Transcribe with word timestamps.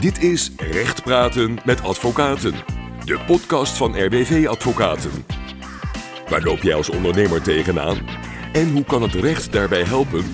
Dit 0.00 0.22
is 0.22 0.50
Recht 0.56 1.02
Praten 1.02 1.58
met 1.64 1.82
Advocaten, 1.82 2.52
de 3.04 3.20
podcast 3.26 3.76
van 3.76 4.04
RWV 4.04 4.46
Advocaten. 4.48 5.10
Waar 6.28 6.42
loop 6.42 6.58
jij 6.58 6.74
als 6.74 6.90
ondernemer 6.90 7.42
tegenaan? 7.42 7.98
En 8.52 8.72
hoe 8.72 8.84
kan 8.84 9.02
het 9.02 9.14
recht 9.14 9.52
daarbij 9.52 9.82
helpen? 9.82 10.24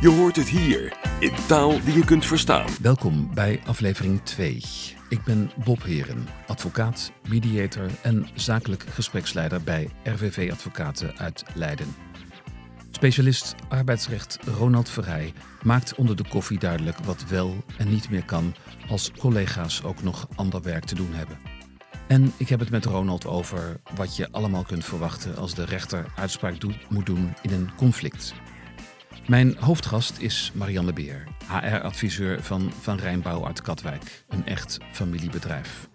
Je 0.00 0.08
hoort 0.08 0.36
het 0.36 0.48
hier, 0.48 0.96
in 1.20 1.32
taal 1.46 1.80
die 1.84 1.94
je 1.94 2.04
kunt 2.04 2.26
verstaan. 2.26 2.66
Welkom 2.82 3.30
bij 3.34 3.60
aflevering 3.66 4.22
2. 4.22 4.62
Ik 5.08 5.24
ben 5.24 5.50
Bob 5.64 5.82
Heren, 5.82 6.26
advocaat, 6.46 7.12
mediator 7.28 7.86
en 8.02 8.28
zakelijk 8.34 8.84
gespreksleider 8.88 9.62
bij 9.62 9.88
RVV 10.04 10.50
Advocaten 10.52 11.18
uit 11.18 11.44
Leiden. 11.54 11.94
Specialist 12.90 13.54
arbeidsrecht 13.68 14.38
Ronald 14.56 14.88
Verrij 14.88 15.32
maakt 15.62 15.94
onder 15.94 16.16
de 16.16 16.28
koffie 16.28 16.58
duidelijk 16.58 16.98
wat 16.98 17.24
wel 17.28 17.64
en 17.78 17.88
niet 17.88 18.10
meer 18.10 18.24
kan 18.24 18.54
als 18.88 19.10
collega's 19.18 19.82
ook 19.82 20.02
nog 20.02 20.28
ander 20.34 20.62
werk 20.62 20.84
te 20.84 20.94
doen 20.94 21.12
hebben. 21.12 21.38
En 22.08 22.32
ik 22.36 22.48
heb 22.48 22.60
het 22.60 22.70
met 22.70 22.84
Ronald 22.84 23.26
over 23.26 23.80
wat 23.94 24.16
je 24.16 24.28
allemaal 24.30 24.62
kunt 24.62 24.84
verwachten 24.84 25.36
als 25.36 25.54
de 25.54 25.64
rechter 25.64 26.06
uitspraak 26.16 26.56
moet 26.88 27.06
doen 27.06 27.32
in 27.42 27.52
een 27.52 27.70
conflict. 27.76 28.34
Mijn 29.26 29.56
hoofdgast 29.58 30.18
is 30.18 30.52
Marianne 30.54 30.92
Beer, 30.92 31.24
HR-adviseur 31.46 32.42
van 32.42 32.72
Van 32.80 32.96
Rijnbouw 32.96 33.46
uit 33.46 33.62
Katwijk, 33.62 34.24
een 34.28 34.46
echt 34.46 34.78
familiebedrijf. 34.92 35.88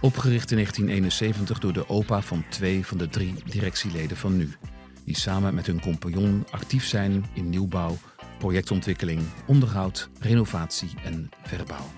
Opgericht 0.00 0.50
in 0.50 0.56
1971 0.56 1.58
door 1.58 1.72
de 1.72 1.88
opa 1.88 2.22
van 2.22 2.44
twee 2.48 2.86
van 2.86 2.98
de 2.98 3.08
drie 3.08 3.34
directieleden 3.44 4.16
van 4.16 4.36
nu, 4.36 4.56
die 5.04 5.16
samen 5.16 5.54
met 5.54 5.66
hun 5.66 5.80
compagnon 5.80 6.44
actief 6.50 6.86
zijn 6.86 7.24
in 7.34 7.48
nieuwbouw, 7.48 7.98
projectontwikkeling, 8.38 9.22
onderhoud, 9.46 10.08
renovatie 10.20 10.90
en 11.04 11.30
verbouw. 11.42 11.90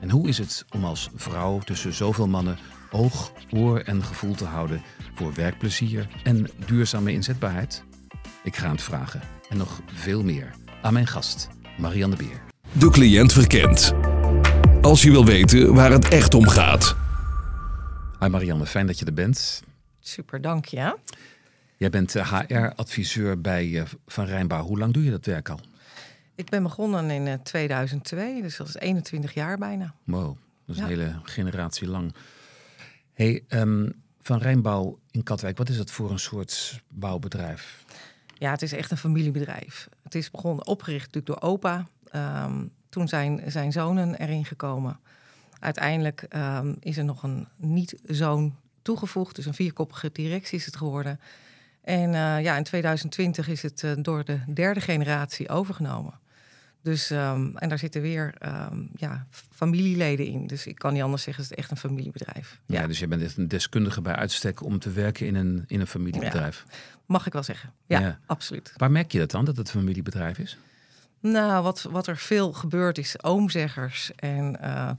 En 0.00 0.10
hoe 0.10 0.28
is 0.28 0.38
het 0.38 0.64
om 0.70 0.84
als 0.84 1.10
vrouw 1.14 1.58
tussen 1.58 1.92
zoveel 1.92 2.28
mannen 2.28 2.58
oog, 2.90 3.32
oor 3.50 3.80
en 3.80 4.04
gevoel 4.04 4.34
te 4.34 4.44
houden 4.44 4.82
voor 5.14 5.34
werkplezier 5.34 6.08
en 6.22 6.46
duurzame 6.66 7.12
inzetbaarheid? 7.12 7.84
Ik 8.42 8.56
ga 8.56 8.70
het 8.70 8.82
vragen 8.82 9.20
en 9.48 9.56
nog 9.56 9.80
veel 9.94 10.22
meer 10.22 10.50
aan 10.82 10.92
mijn 10.92 11.06
gast, 11.06 11.48
Marianne 11.78 12.16
Beer. 12.16 12.42
De 12.72 12.90
cliënt 12.90 13.32
verkent. 13.32 13.92
Als 14.80 15.02
je 15.02 15.10
wil 15.10 15.24
weten 15.24 15.74
waar 15.74 15.90
het 15.90 16.08
echt 16.08 16.34
om 16.34 16.48
gaat. 16.48 16.96
Hi 18.20 18.28
Marianne, 18.28 18.66
fijn 18.66 18.86
dat 18.86 18.98
je 18.98 19.04
er 19.04 19.12
bent. 19.12 19.62
Super, 20.00 20.40
dank 20.40 20.64
je. 20.64 20.98
Jij 21.76 21.90
bent 21.90 22.12
HR-adviseur 22.12 23.40
bij 23.40 23.80
eh, 23.80 23.86
Van 24.06 24.24
Rijnbouw. 24.24 24.64
Hoe 24.64 24.78
lang 24.78 24.92
doe 24.92 25.04
je 25.04 25.10
dat 25.10 25.24
werk 25.24 25.48
al? 25.48 25.60
Ik 26.34 26.50
ben 26.50 26.62
begonnen 26.62 27.10
in 27.10 27.42
2002, 27.42 28.42
dus 28.42 28.56
dat 28.56 28.68
is 28.68 28.74
21 28.74 29.34
jaar 29.34 29.58
bijna. 29.58 29.94
Wow, 30.04 30.36
dat 30.64 30.76
is 30.76 30.82
een 30.82 30.88
hele 30.88 31.20
generatie 31.22 31.88
lang. 31.88 32.14
Hey, 33.12 33.44
um, 33.48 33.92
Van 34.20 34.38
Rijnbouw 34.38 34.98
in 35.10 35.22
Katwijk, 35.22 35.58
wat 35.58 35.68
is 35.68 35.76
dat 35.76 35.90
voor 35.90 36.10
een 36.10 36.18
soort 36.18 36.82
bouwbedrijf? 36.88 37.84
Ja, 38.38 38.50
het 38.50 38.62
is 38.62 38.72
echt 38.72 38.90
een 38.90 38.96
familiebedrijf. 38.96 39.88
Het 40.02 40.14
is 40.14 40.30
begonnen, 40.30 40.66
opgericht 40.66 41.14
natuurlijk 41.14 41.40
door 41.40 41.50
opa. 41.50 41.86
Um, 42.44 42.70
toen 42.88 43.08
zijn 43.08 43.42
zijn 43.46 43.72
zonen 43.72 44.14
erin 44.14 44.44
gekomen. 44.44 44.98
Uiteindelijk 45.58 46.26
um, 46.36 46.76
is 46.80 46.96
er 46.96 47.04
nog 47.04 47.22
een 47.22 47.48
niet-zoon 47.56 48.56
toegevoegd, 48.82 49.36
dus 49.36 49.46
een 49.46 49.54
vierkoppige 49.54 50.10
directie 50.12 50.58
is 50.58 50.66
het 50.66 50.76
geworden. 50.76 51.20
En 51.86 52.12
uh, 52.12 52.42
ja, 52.42 52.56
in 52.56 52.62
2020 52.62 53.48
is 53.48 53.62
het 53.62 53.82
uh, 53.82 53.92
door 53.98 54.24
de 54.24 54.38
derde 54.54 54.80
generatie 54.80 55.48
overgenomen. 55.48 56.18
Dus, 56.82 57.10
um, 57.10 57.56
en 57.56 57.68
daar 57.68 57.78
zitten 57.78 58.00
weer 58.00 58.34
um, 58.72 58.90
ja, 58.96 59.26
familieleden 59.50 60.26
in. 60.26 60.46
Dus 60.46 60.66
ik 60.66 60.74
kan 60.74 60.92
niet 60.92 61.02
anders 61.02 61.22
zeggen, 61.22 61.42
het 61.42 61.52
is 61.52 61.58
echt 61.58 61.70
een 61.70 61.76
familiebedrijf. 61.76 62.60
Ja, 62.66 62.80
ja 62.80 62.86
dus 62.86 62.98
je 62.98 63.06
bent 63.06 63.22
echt 63.22 63.36
een 63.36 63.48
deskundige 63.48 64.00
bij 64.00 64.14
uitstek 64.14 64.62
om 64.62 64.78
te 64.78 64.90
werken 64.90 65.26
in 65.26 65.34
een, 65.34 65.64
in 65.66 65.80
een 65.80 65.86
familiebedrijf. 65.86 66.64
Ja, 66.68 66.74
mag 67.06 67.26
ik 67.26 67.32
wel 67.32 67.42
zeggen. 67.42 67.72
Ja, 67.86 68.00
ja, 68.00 68.18
absoluut. 68.26 68.72
Waar 68.76 68.90
merk 68.90 69.12
je 69.12 69.18
dat 69.18 69.30
dan, 69.30 69.44
dat 69.44 69.56
het 69.56 69.66
een 69.66 69.80
familiebedrijf 69.80 70.38
is? 70.38 70.58
Nou, 71.20 71.62
wat, 71.62 71.82
wat 71.82 72.06
er 72.06 72.16
veel 72.16 72.52
gebeurt 72.52 72.98
is 72.98 73.22
oomzeggers 73.22 74.14
en 74.14 74.58
uh, 74.62 74.90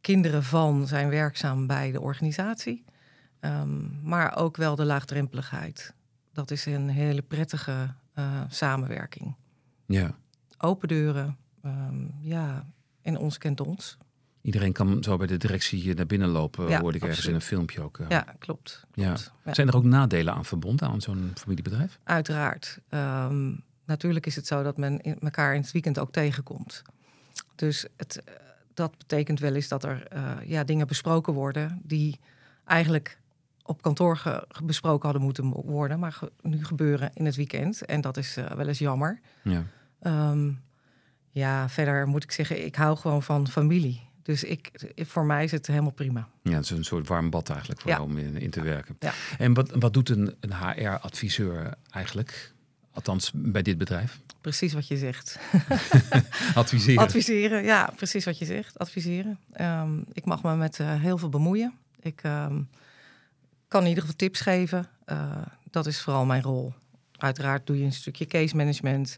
kinderen 0.00 0.42
van 0.42 0.86
zijn 0.86 1.08
werkzaam 1.08 1.66
bij 1.66 1.92
de 1.92 2.00
organisatie. 2.00 2.84
Um, 3.40 4.00
maar 4.02 4.36
ook 4.36 4.56
wel 4.56 4.76
de 4.76 4.84
laagdrempeligheid. 4.84 5.94
Dat 6.36 6.50
is 6.50 6.66
een 6.66 6.88
hele 6.88 7.22
prettige 7.22 7.94
uh, 8.18 8.40
samenwerking. 8.48 9.34
Ja. 9.86 10.16
Open 10.58 10.88
deuren, 10.88 11.36
um, 11.64 12.14
ja, 12.20 12.66
en 13.02 13.18
ons 13.18 13.38
kent 13.38 13.60
ons. 13.60 13.98
Iedereen 14.42 14.72
kan 14.72 15.02
zo 15.02 15.16
bij 15.16 15.26
de 15.26 15.36
directie 15.36 15.94
naar 15.94 16.06
binnen 16.06 16.28
lopen, 16.28 16.68
ja, 16.68 16.80
hoorde 16.80 16.98
ik 16.98 17.04
ergens 17.04 17.26
in 17.26 17.34
een 17.34 17.40
filmpje 17.40 17.82
ook. 17.82 17.98
Uh. 17.98 18.08
Ja, 18.08 18.20
klopt. 18.38 18.84
klopt. 18.90 19.32
Ja. 19.44 19.52
Zijn 19.52 19.68
er 19.68 19.76
ook 19.76 19.84
nadelen 19.84 20.34
aan 20.34 20.44
verbonden 20.44 20.88
aan 20.88 21.00
zo'n 21.00 21.32
familiebedrijf? 21.34 21.98
Uiteraard. 22.04 22.80
Um, 22.90 23.62
natuurlijk 23.84 24.26
is 24.26 24.36
het 24.36 24.46
zo 24.46 24.62
dat 24.62 24.76
men 24.76 25.00
in 25.00 25.18
elkaar 25.18 25.54
in 25.54 25.60
het 25.60 25.72
weekend 25.72 25.98
ook 25.98 26.12
tegenkomt. 26.12 26.82
Dus 27.54 27.86
het, 27.96 28.22
dat 28.74 28.98
betekent 28.98 29.40
wel 29.40 29.54
eens 29.54 29.68
dat 29.68 29.84
er 29.84 30.06
uh, 30.14 30.32
ja, 30.44 30.64
dingen 30.64 30.86
besproken 30.86 31.32
worden 31.32 31.80
die 31.82 32.20
eigenlijk 32.64 33.18
op 33.66 33.82
kantoor 33.82 34.16
ge 34.16 34.46
besproken 34.64 35.04
hadden 35.04 35.22
moeten 35.22 35.50
worden, 35.50 35.98
maar 35.98 36.12
ge 36.12 36.32
nu 36.42 36.64
gebeuren 36.64 37.10
in 37.14 37.24
het 37.24 37.36
weekend. 37.36 37.84
En 37.84 38.00
dat 38.00 38.16
is 38.16 38.38
uh, 38.38 38.50
wel 38.50 38.68
eens 38.68 38.78
jammer. 38.78 39.20
Ja. 39.42 39.64
Um, 40.30 40.60
ja, 41.30 41.68
verder 41.68 42.06
moet 42.06 42.22
ik 42.22 42.32
zeggen, 42.32 42.64
ik 42.64 42.74
hou 42.74 42.96
gewoon 42.96 43.22
van 43.22 43.48
familie. 43.48 44.04
Dus 44.22 44.44
ik, 44.44 44.70
voor 44.96 45.24
mij 45.24 45.44
is 45.44 45.50
het 45.50 45.66
helemaal 45.66 45.90
prima. 45.90 46.28
Ja, 46.42 46.52
het 46.52 46.64
is 46.64 46.70
een 46.70 46.84
soort 46.84 47.08
warm 47.08 47.30
bad 47.30 47.50
eigenlijk 47.50 47.80
voor 47.80 47.90
Ja. 47.90 48.02
om 48.02 48.18
in, 48.18 48.36
in 48.36 48.50
te 48.50 48.62
werken. 48.62 48.96
Ja. 48.98 49.12
En 49.38 49.54
wat, 49.54 49.70
wat 49.70 49.92
doet 49.92 50.08
een, 50.08 50.34
een 50.40 50.54
HR-adviseur 50.54 51.74
eigenlijk? 51.90 52.54
Althans, 52.92 53.30
bij 53.34 53.62
dit 53.62 53.78
bedrijf? 53.78 54.20
Precies 54.40 54.72
wat 54.72 54.88
je 54.88 54.96
zegt. 54.96 55.38
Adviseren. 56.54 57.02
Adviseren, 57.02 57.64
ja, 57.64 57.92
precies 57.96 58.24
wat 58.24 58.38
je 58.38 58.44
zegt. 58.44 58.78
Adviseren. 58.78 59.38
Um, 59.60 60.04
ik 60.12 60.24
mag 60.24 60.42
me 60.42 60.56
met 60.56 60.78
uh, 60.78 61.00
heel 61.00 61.18
veel 61.18 61.28
bemoeien. 61.28 61.74
Ik 62.00 62.22
um, 62.24 62.68
kan 63.68 63.82
in 63.82 63.88
ieder 63.88 64.02
geval 64.02 64.16
tips 64.16 64.40
geven. 64.40 64.86
Uh, 65.06 65.42
dat 65.70 65.86
is 65.86 66.00
vooral 66.00 66.24
mijn 66.24 66.42
rol. 66.42 66.72
Uiteraard 67.16 67.66
doe 67.66 67.78
je 67.78 67.84
een 67.84 67.92
stukje 67.92 68.26
case 68.26 68.56
management. 68.56 69.16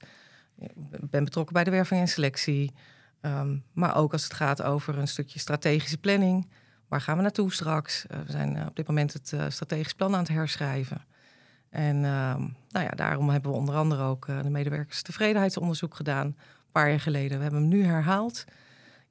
Ben 1.00 1.24
betrokken 1.24 1.54
bij 1.54 1.64
de 1.64 1.70
werving 1.70 2.00
en 2.00 2.08
selectie. 2.08 2.72
Um, 3.22 3.64
maar 3.72 3.96
ook 3.96 4.12
als 4.12 4.22
het 4.24 4.34
gaat 4.34 4.62
over 4.62 4.98
een 4.98 5.08
stukje 5.08 5.38
strategische 5.38 5.98
planning. 5.98 6.48
Waar 6.88 7.00
gaan 7.00 7.16
we 7.16 7.22
naartoe 7.22 7.52
straks? 7.52 8.04
Uh, 8.10 8.18
we 8.26 8.30
zijn 8.30 8.56
uh, 8.56 8.66
op 8.66 8.76
dit 8.76 8.86
moment 8.86 9.12
het 9.12 9.34
strategisch 9.48 9.92
plan 9.92 10.12
aan 10.12 10.18
het 10.18 10.28
herschrijven. 10.28 11.04
En 11.70 11.96
uh, 11.96 12.34
nou 12.68 12.84
ja, 12.84 12.90
daarom 12.90 13.30
hebben 13.30 13.50
we 13.50 13.56
onder 13.56 13.74
andere 13.74 14.02
ook 14.02 14.26
de 14.26 14.50
medewerkerstevredenheidsonderzoek 14.50 15.94
gedaan. 15.94 16.26
Een 16.26 16.36
paar 16.72 16.88
jaar 16.88 17.00
geleden. 17.00 17.36
We 17.36 17.42
hebben 17.42 17.60
hem 17.60 17.70
nu 17.70 17.84
herhaald. 17.84 18.44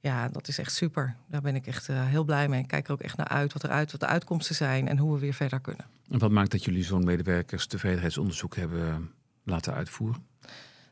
Ja, 0.00 0.28
dat 0.28 0.48
is 0.48 0.58
echt 0.58 0.74
super. 0.74 1.16
Daar 1.26 1.40
ben 1.40 1.54
ik 1.54 1.66
echt 1.66 1.88
uh, 1.88 2.06
heel 2.06 2.24
blij 2.24 2.48
mee. 2.48 2.60
Ik 2.60 2.68
kijk 2.68 2.86
er 2.86 2.92
ook 2.92 3.00
echt 3.00 3.16
naar 3.16 3.28
uit 3.28 3.52
wat, 3.52 3.64
eruit, 3.64 3.90
wat 3.92 4.00
de 4.00 4.06
uitkomsten 4.06 4.54
zijn 4.54 4.88
en 4.88 4.98
hoe 4.98 5.12
we 5.12 5.18
weer 5.18 5.34
verder 5.34 5.60
kunnen. 5.60 5.86
En 6.10 6.18
wat 6.18 6.30
maakt 6.30 6.50
dat 6.50 6.64
jullie 6.64 6.84
zo'n 6.84 7.04
medewerkerstevredenheidsonderzoek 7.04 8.56
hebben 8.56 9.10
laten 9.44 9.74
uitvoeren? 9.74 10.26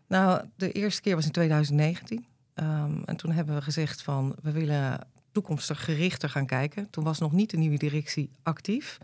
Nou, 0.07 0.45
de 0.57 0.73
eerste 0.73 1.01
keer 1.01 1.15
was 1.15 1.25
in 1.25 1.33
2019. 1.33 2.27
Um, 2.55 3.03
en 3.05 3.17
toen 3.17 3.33
hebben 3.33 3.55
we 3.55 3.63
gezegd 3.63 4.03
van 4.03 4.37
we 4.43 4.53
willen 4.53 5.07
toekomstig 5.33 5.85
gerichter 5.85 6.31
gaan 6.31 6.47
kijken. 6.47 6.91
Toen 6.91 7.05
was 7.05 7.19
nog 7.19 7.33
niet 7.33 7.51
de 7.51 7.57
nieuwe 7.57 7.79
directie 7.79 8.31
actief. 8.43 8.99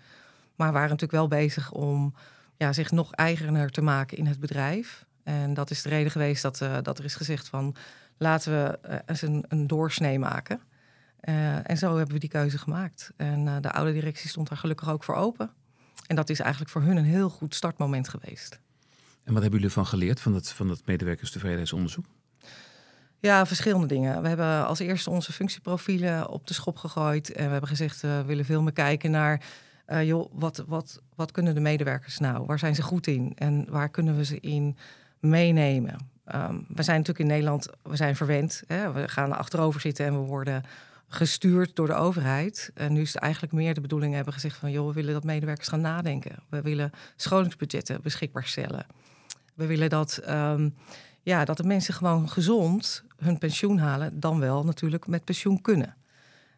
Maar 0.56 0.72
waren 0.72 0.88
natuurlijk 0.88 1.18
wel 1.18 1.28
bezig 1.28 1.72
om 1.72 2.14
ja, 2.56 2.72
zich 2.72 2.90
nog 2.90 3.12
eigener 3.12 3.70
te 3.70 3.82
maken 3.82 4.16
in 4.16 4.26
het 4.26 4.40
bedrijf. 4.40 5.04
En 5.22 5.54
dat 5.54 5.70
is 5.70 5.82
de 5.82 5.88
reden 5.88 6.10
geweest 6.10 6.42
dat, 6.42 6.60
uh, 6.60 6.76
dat 6.82 6.98
er 6.98 7.04
is 7.04 7.14
gezegd 7.14 7.48
van 7.48 7.74
laten 8.16 8.52
we 8.52 8.78
uh, 8.88 8.96
eens 9.06 9.22
een, 9.22 9.44
een 9.48 9.66
doorsnee 9.66 10.18
maken. 10.18 10.60
Uh, 11.22 11.70
en 11.70 11.78
zo 11.78 11.96
hebben 11.96 12.14
we 12.14 12.20
die 12.20 12.28
keuze 12.28 12.58
gemaakt. 12.58 13.12
En 13.16 13.46
uh, 13.46 13.56
de 13.60 13.72
oude 13.72 13.92
directie 13.92 14.28
stond 14.28 14.48
daar 14.48 14.58
gelukkig 14.58 14.90
ook 14.90 15.04
voor 15.04 15.14
open. 15.14 15.50
En 16.06 16.16
dat 16.16 16.30
is 16.30 16.40
eigenlijk 16.40 16.70
voor 16.70 16.82
hun 16.82 16.96
een 16.96 17.04
heel 17.04 17.30
goed 17.30 17.54
startmoment 17.54 18.08
geweest. 18.08 18.60
En 19.24 19.32
wat 19.32 19.42
hebben 19.42 19.60
jullie 19.60 19.74
van 19.74 19.86
geleerd 19.86 20.20
van 20.20 20.32
dat, 20.32 20.48
van 20.48 20.68
dat 20.68 20.82
medewerkerstevredenheidsonderzoek? 20.84 22.04
Ja, 23.18 23.46
verschillende 23.46 23.86
dingen. 23.86 24.22
We 24.22 24.28
hebben 24.28 24.66
als 24.66 24.78
eerste 24.78 25.10
onze 25.10 25.32
functieprofielen 25.32 26.28
op 26.28 26.46
de 26.46 26.54
schop 26.54 26.76
gegooid. 26.76 27.32
En 27.32 27.44
we 27.44 27.50
hebben 27.50 27.68
gezegd, 27.68 28.02
uh, 28.02 28.16
we 28.16 28.24
willen 28.24 28.44
veel 28.44 28.62
meer 28.62 28.72
kijken 28.72 29.10
naar... 29.10 29.44
Joh, 30.04 30.32
wat, 30.32 30.64
wat, 30.66 31.00
wat 31.14 31.30
kunnen 31.30 31.54
de 31.54 31.60
medewerkers 31.60 32.18
nou? 32.18 32.46
Waar 32.46 32.58
zijn 32.58 32.74
ze 32.74 32.82
goed 32.82 33.06
in? 33.06 33.32
En 33.34 33.66
waar 33.70 33.88
kunnen 33.88 34.16
we 34.16 34.24
ze 34.24 34.40
in 34.40 34.76
meenemen? 35.20 36.11
Um, 36.34 36.64
we 36.68 36.82
zijn 36.82 36.98
natuurlijk 36.98 37.18
in 37.18 37.26
Nederland, 37.26 37.68
we 37.82 37.96
zijn 37.96 38.16
verwend. 38.16 38.62
Hè? 38.66 38.92
We 38.92 39.08
gaan 39.08 39.32
achterover 39.32 39.80
zitten 39.80 40.06
en 40.06 40.12
we 40.12 40.26
worden 40.26 40.64
gestuurd 41.08 41.76
door 41.76 41.86
de 41.86 41.94
overheid. 41.94 42.70
En 42.74 42.92
nu 42.92 43.00
is 43.00 43.12
het 43.12 43.22
eigenlijk 43.22 43.52
meer 43.52 43.74
de 43.74 43.80
bedoeling 43.80 44.14
hebben 44.14 44.32
gezegd 44.32 44.56
van... 44.56 44.70
joh, 44.70 44.86
we 44.86 44.92
willen 44.92 45.12
dat 45.12 45.24
medewerkers 45.24 45.68
gaan 45.68 45.80
nadenken. 45.80 46.36
We 46.48 46.62
willen 46.62 46.92
scholingsbudgetten 47.16 48.02
beschikbaar 48.02 48.44
stellen. 48.44 48.86
We 49.54 49.66
willen 49.66 49.90
dat, 49.90 50.20
um, 50.28 50.74
ja, 51.22 51.44
dat 51.44 51.56
de 51.56 51.64
mensen 51.64 51.94
gewoon 51.94 52.28
gezond 52.28 53.04
hun 53.16 53.38
pensioen 53.38 53.78
halen, 53.78 54.20
dan 54.20 54.40
wel 54.40 54.64
natuurlijk 54.64 55.06
met 55.06 55.24
pensioen 55.24 55.60
kunnen. 55.60 55.96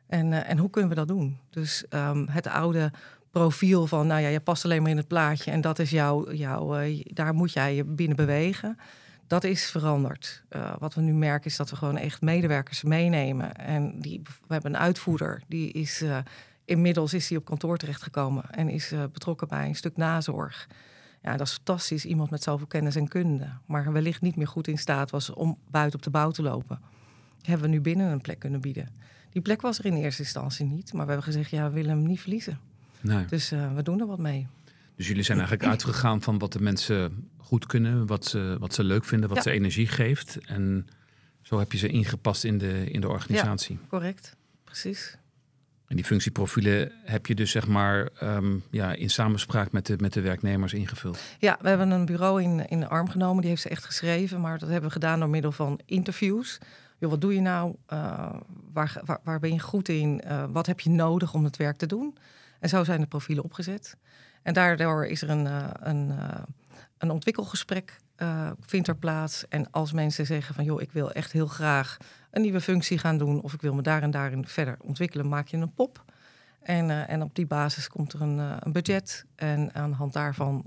En, 0.06 0.32
eh, 0.32 0.50
en 0.50 0.58
hoe 0.58 0.70
kunnen 0.70 0.90
we 0.90 0.96
dat 0.96 1.08
doen? 1.08 1.38
Dus 1.50 1.88
ehm, 1.88 2.26
het 2.26 2.46
oude 2.46 2.92
profiel 3.30 3.86
van, 3.86 4.06
nou 4.06 4.20
ja, 4.20 4.28
je 4.28 4.40
past 4.40 4.64
alleen 4.64 4.82
maar 4.82 4.90
in 4.90 4.96
het 4.96 5.08
plaatje 5.08 5.50
en 5.50 5.60
dat 5.60 5.78
is 5.78 5.90
jouw, 5.90 6.32
jouw 6.32 6.80
uh, 6.80 7.04
daar 7.04 7.34
moet 7.34 7.52
jij 7.52 7.74
je 7.74 7.84
binnen 7.84 8.16
bewegen. 8.16 8.78
Dat 9.26 9.44
is 9.44 9.70
veranderd. 9.70 10.42
Uh, 10.50 10.74
wat 10.78 10.94
we 10.94 11.00
nu 11.00 11.12
merken 11.12 11.50
is 11.50 11.56
dat 11.56 11.70
we 11.70 11.76
gewoon 11.76 11.96
echt 11.96 12.20
medewerkers 12.20 12.82
meenemen. 12.82 13.56
En 13.56 14.00
die, 14.00 14.20
we 14.22 14.52
hebben 14.52 14.74
een 14.74 14.80
uitvoerder, 14.80 15.42
die 15.46 15.72
is 15.72 16.02
uh, 16.02 16.18
inmiddels 16.64 17.14
is 17.14 17.28
die 17.28 17.38
op 17.38 17.44
kantoor 17.44 17.76
terechtgekomen 17.76 18.50
en 18.50 18.68
is 18.68 18.92
betrokken 19.12 19.48
bij 19.48 19.66
een 19.66 19.74
stuk 19.74 19.96
nazorg. 19.96 20.68
Ja, 21.22 21.36
dat 21.36 21.46
is 21.46 21.52
fantastisch, 21.52 22.04
iemand 22.04 22.30
met 22.30 22.42
zoveel 22.42 22.66
kennis 22.66 22.96
en 22.96 23.08
kunde. 23.08 23.48
Maar 23.66 23.92
wellicht 23.92 24.20
niet 24.20 24.36
meer 24.36 24.48
goed 24.48 24.68
in 24.68 24.78
staat 24.78 25.10
was 25.10 25.30
om 25.30 25.58
buiten 25.70 25.98
op 25.98 26.04
de 26.04 26.10
bouw 26.10 26.30
te 26.30 26.42
lopen. 26.42 26.80
Hebben 27.42 27.68
we 27.68 27.74
nu 27.74 27.80
binnen 27.80 28.12
een 28.12 28.20
plek 28.20 28.38
kunnen 28.38 28.60
bieden. 28.60 28.88
Die 29.30 29.42
plek 29.42 29.60
was 29.60 29.78
er 29.78 29.84
in 29.84 29.96
eerste 29.96 30.22
instantie 30.22 30.66
niet, 30.66 30.92
maar 30.92 31.06
we 31.06 31.12
hebben 31.12 31.32
gezegd, 31.32 31.50
ja, 31.50 31.68
we 31.68 31.74
willen 31.74 31.90
hem 31.90 32.06
niet 32.06 32.20
verliezen. 32.20 32.58
Nee. 33.00 33.24
Dus 33.24 33.48
we 33.48 33.82
doen 33.82 34.00
er 34.00 34.06
wat 34.06 34.18
mee. 34.18 34.46
Dus 34.96 35.06
jullie 35.06 35.22
zijn 35.22 35.38
eigenlijk 35.38 35.68
uitgegaan 35.68 36.22
van 36.22 36.38
wat 36.38 36.52
de 36.52 36.60
mensen 36.60 37.28
goed 37.36 37.66
kunnen, 37.66 38.06
wat 38.06 38.24
ze, 38.24 38.56
wat 38.58 38.74
ze 38.74 38.84
leuk 38.84 39.04
vinden, 39.04 39.28
wat 39.28 39.42
ze 39.42 39.50
energie 39.50 39.86
geeft. 39.86 40.38
En 40.46 40.86
zo 41.42 41.58
heb 41.58 41.72
je 41.72 41.78
ze 41.78 41.88
ingepast 41.88 42.44
in 42.44 42.58
de, 42.58 42.90
in 42.90 43.00
de 43.00 43.08
organisatie. 43.08 43.78
Ja, 43.80 43.88
correct, 43.88 44.36
precies. 44.64 45.16
En 45.86 45.96
die 45.96 46.04
functieprofielen 46.04 46.92
heb 47.04 47.26
je 47.26 47.34
dus 47.34 47.50
zeg 47.50 47.66
maar 47.66 48.08
um, 48.22 48.62
ja, 48.70 48.92
in 48.92 49.10
samenspraak 49.10 49.72
met 49.72 49.86
de, 49.86 49.96
met 49.98 50.12
de 50.12 50.20
werknemers 50.20 50.72
ingevuld? 50.72 51.18
Ja, 51.38 51.58
we 51.60 51.68
hebben 51.68 51.90
een 51.90 52.06
bureau 52.06 52.42
in, 52.42 52.68
in 52.68 52.80
de 52.80 52.88
arm 52.88 53.08
genomen, 53.08 53.40
die 53.40 53.50
heeft 53.50 53.62
ze 53.62 53.68
echt 53.68 53.84
geschreven. 53.84 54.40
Maar 54.40 54.58
dat 54.58 54.68
hebben 54.68 54.88
we 54.88 54.94
gedaan 54.94 55.18
door 55.18 55.28
middel 55.28 55.52
van 55.52 55.80
interviews 55.84 56.58
joh, 57.04 57.10
wat 57.10 57.20
doe 57.20 57.34
je 57.34 57.40
nou? 57.40 57.74
Uh, 57.92 58.36
waar, 58.72 59.00
waar, 59.04 59.20
waar, 59.24 59.40
ben 59.40 59.52
je 59.52 59.60
goed 59.60 59.88
in? 59.88 60.22
Uh, 60.24 60.44
wat 60.52 60.66
heb 60.66 60.80
je 60.80 60.90
nodig 60.90 61.34
om 61.34 61.44
het 61.44 61.56
werk 61.56 61.76
te 61.76 61.86
doen? 61.86 62.16
En 62.60 62.68
zo 62.68 62.84
zijn 62.84 63.00
de 63.00 63.06
profielen 63.06 63.44
opgezet. 63.44 63.96
En 64.44 64.52
daardoor 64.52 65.06
is 65.06 65.22
er 65.22 65.30
een, 65.30 65.46
uh, 65.46 65.66
een, 65.72 66.12
een 66.98 67.10
ontwikkelgesprek 67.10 68.02
vindt 68.60 68.88
er 68.88 68.96
plaats. 68.96 69.48
En 69.48 69.70
als 69.70 69.92
mensen 69.92 70.26
zeggen 70.26 70.54
van 70.54 70.64
joh, 70.64 70.80
ik 70.80 70.92
wil 70.92 71.12
echt 71.12 71.32
heel 71.32 71.46
graag 71.46 71.96
een 72.30 72.42
nieuwe 72.42 72.60
functie 72.60 72.98
gaan 72.98 73.18
doen 73.18 73.40
of 73.40 73.52
ik 73.52 73.60
wil 73.60 73.74
me 73.74 73.82
daar 73.82 74.02
en 74.02 74.10
daarin 74.10 74.46
verder 74.46 74.76
ontwikkelen, 74.80 75.28
maak 75.28 75.48
je 75.48 75.56
een 75.56 75.74
pop. 75.74 76.04
En, 76.62 77.08
en 77.08 77.22
op 77.22 77.34
die 77.34 77.46
basis 77.46 77.88
komt 77.88 78.12
er 78.12 78.20
een, 78.20 78.38
een 78.38 78.72
budget. 78.72 79.24
En 79.34 79.74
aan 79.74 79.90
de 79.90 79.96
hand 79.96 80.12
daarvan 80.12 80.64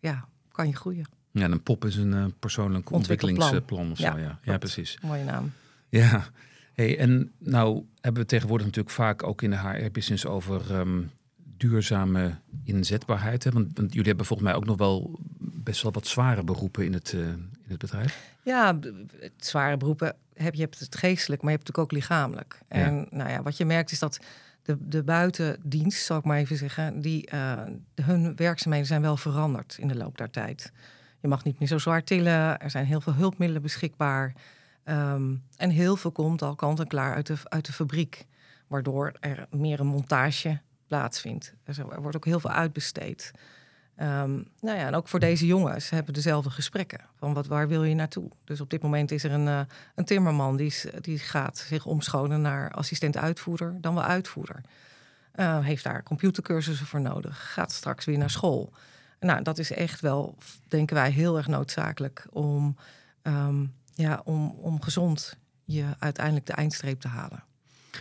ja, 0.00 0.24
kan 0.52 0.68
je 0.68 0.76
groeien. 0.76 1.06
Ja, 1.30 1.44
een 1.44 1.62
pop 1.62 1.84
is 1.84 1.96
een 1.96 2.34
persoonlijk 2.38 2.90
ontwikkelingsplan 2.90 3.90
of 3.90 3.98
zo. 3.98 4.04
Ja, 4.04 4.16
ja. 4.16 4.38
ja 4.42 4.58
precies. 4.58 4.98
Mooie 5.02 5.24
naam. 5.24 5.52
Ja, 5.88 6.26
hey, 6.74 6.98
en 6.98 7.32
nou 7.38 7.84
hebben 8.00 8.22
we 8.22 8.28
tegenwoordig 8.28 8.66
natuurlijk 8.66 8.94
vaak 8.94 9.22
ook 9.22 9.42
in 9.42 9.50
de 9.50 9.58
HR-business 9.58 10.26
over 10.26 10.78
um, 10.78 11.10
duurzame 11.58 12.38
inzetbaarheid. 12.64 13.44
Hè? 13.44 13.50
Want, 13.50 13.78
want, 13.78 13.92
jullie 13.92 14.08
hebben 14.08 14.26
volgens 14.26 14.48
mij 14.48 14.58
ook 14.58 14.64
nog 14.64 14.76
wel 14.76 15.18
best 15.40 15.82
wel 15.82 15.92
wat 15.92 16.06
zware 16.06 16.44
beroepen 16.44 16.84
in 16.84 16.92
het, 16.92 17.12
uh, 17.12 17.20
in 17.28 17.50
het 17.68 17.78
bedrijf. 17.78 18.34
Ja, 18.42 18.78
zware 19.36 19.76
beroepen 19.76 20.16
heb 20.34 20.54
je 20.54 20.60
hebt 20.60 20.78
het 20.78 20.96
geestelijk, 20.96 21.42
maar 21.42 21.50
je 21.50 21.56
hebt 21.56 21.68
natuurlijk 21.68 21.78
ook 21.78 22.00
lichamelijk. 22.00 22.60
En 22.68 23.06
nou 23.10 23.30
ja, 23.30 23.42
wat 23.42 23.56
je 23.56 23.64
merkt 23.64 23.90
is 23.90 23.98
dat 23.98 24.18
de, 24.62 24.76
de 24.88 25.02
buitendienst, 25.02 26.04
zal 26.04 26.18
ik 26.18 26.24
maar 26.24 26.38
even 26.38 26.56
zeggen, 26.56 27.00
die, 27.00 27.30
uh, 27.34 27.62
hun 28.02 28.36
werkzaamheden 28.36 28.86
zijn 28.86 29.02
wel 29.02 29.16
veranderd 29.16 29.76
in 29.80 29.88
de 29.88 29.96
loop 29.96 30.18
der 30.18 30.30
tijd. 30.30 30.72
Je 31.20 31.28
mag 31.28 31.44
niet 31.44 31.58
meer 31.58 31.68
zo 31.68 31.78
zwaar 31.78 32.04
tillen, 32.04 32.60
er 32.60 32.70
zijn 32.70 32.86
heel 32.86 33.00
veel 33.00 33.14
hulpmiddelen 33.14 33.62
beschikbaar. 33.62 34.34
Um, 34.84 35.42
en 35.56 35.70
heel 35.70 35.96
veel 35.96 36.12
komt 36.12 36.42
al 36.42 36.54
kant 36.54 36.80
en 36.80 36.86
klaar 36.86 37.14
uit 37.14 37.26
de, 37.26 37.36
uit 37.44 37.66
de 37.66 37.72
fabriek, 37.72 38.26
waardoor 38.66 39.12
er 39.20 39.46
meer 39.50 39.80
een 39.80 39.86
montage 39.86 40.60
plaatsvindt. 40.88 41.54
Er 41.64 42.00
wordt 42.00 42.16
ook 42.16 42.24
heel 42.24 42.40
veel 42.40 42.50
uitbesteed. 42.50 43.30
Um, 44.00 44.48
nou 44.60 44.78
ja, 44.78 44.86
en 44.86 44.94
ook 44.94 45.08
voor 45.08 45.20
deze 45.20 45.46
jongens 45.46 45.90
hebben 45.90 46.14
dezelfde 46.14 46.50
gesprekken. 46.50 47.00
Van 47.14 47.34
wat, 47.34 47.46
waar 47.46 47.68
wil 47.68 47.84
je 47.84 47.94
naartoe? 47.94 48.30
Dus 48.44 48.60
op 48.60 48.70
dit 48.70 48.82
moment 48.82 49.10
is 49.10 49.24
er 49.24 49.32
een, 49.32 49.46
uh, 49.46 49.60
een 49.94 50.04
timmerman 50.04 50.56
die, 50.56 50.74
die 51.00 51.18
gaat 51.18 51.58
zich 51.58 51.86
omscholen 51.86 52.40
naar 52.40 52.70
assistent-uitvoerder, 52.70 53.80
dan 53.80 53.94
wel 53.94 54.02
uitvoerder. 54.02 54.60
Uh, 55.34 55.58
heeft 55.58 55.84
daar 55.84 56.02
computercursussen 56.02 56.86
voor 56.86 57.00
nodig, 57.00 57.52
gaat 57.52 57.72
straks 57.72 58.04
weer 58.04 58.18
naar 58.18 58.30
school. 58.30 58.72
Nou, 59.20 59.42
dat 59.42 59.58
is 59.58 59.72
echt 59.72 60.00
wel, 60.00 60.36
denken 60.68 60.96
wij, 60.96 61.10
heel 61.10 61.36
erg 61.36 61.46
noodzakelijk 61.46 62.26
om 62.30 62.76
um, 63.22 63.74
ja, 63.94 64.20
om, 64.24 64.50
om 64.50 64.82
gezond 64.82 65.36
je 65.64 65.84
uiteindelijk 65.98 66.46
de 66.46 66.52
eindstreep 66.52 67.00
te 67.00 67.08
halen. 67.08 67.44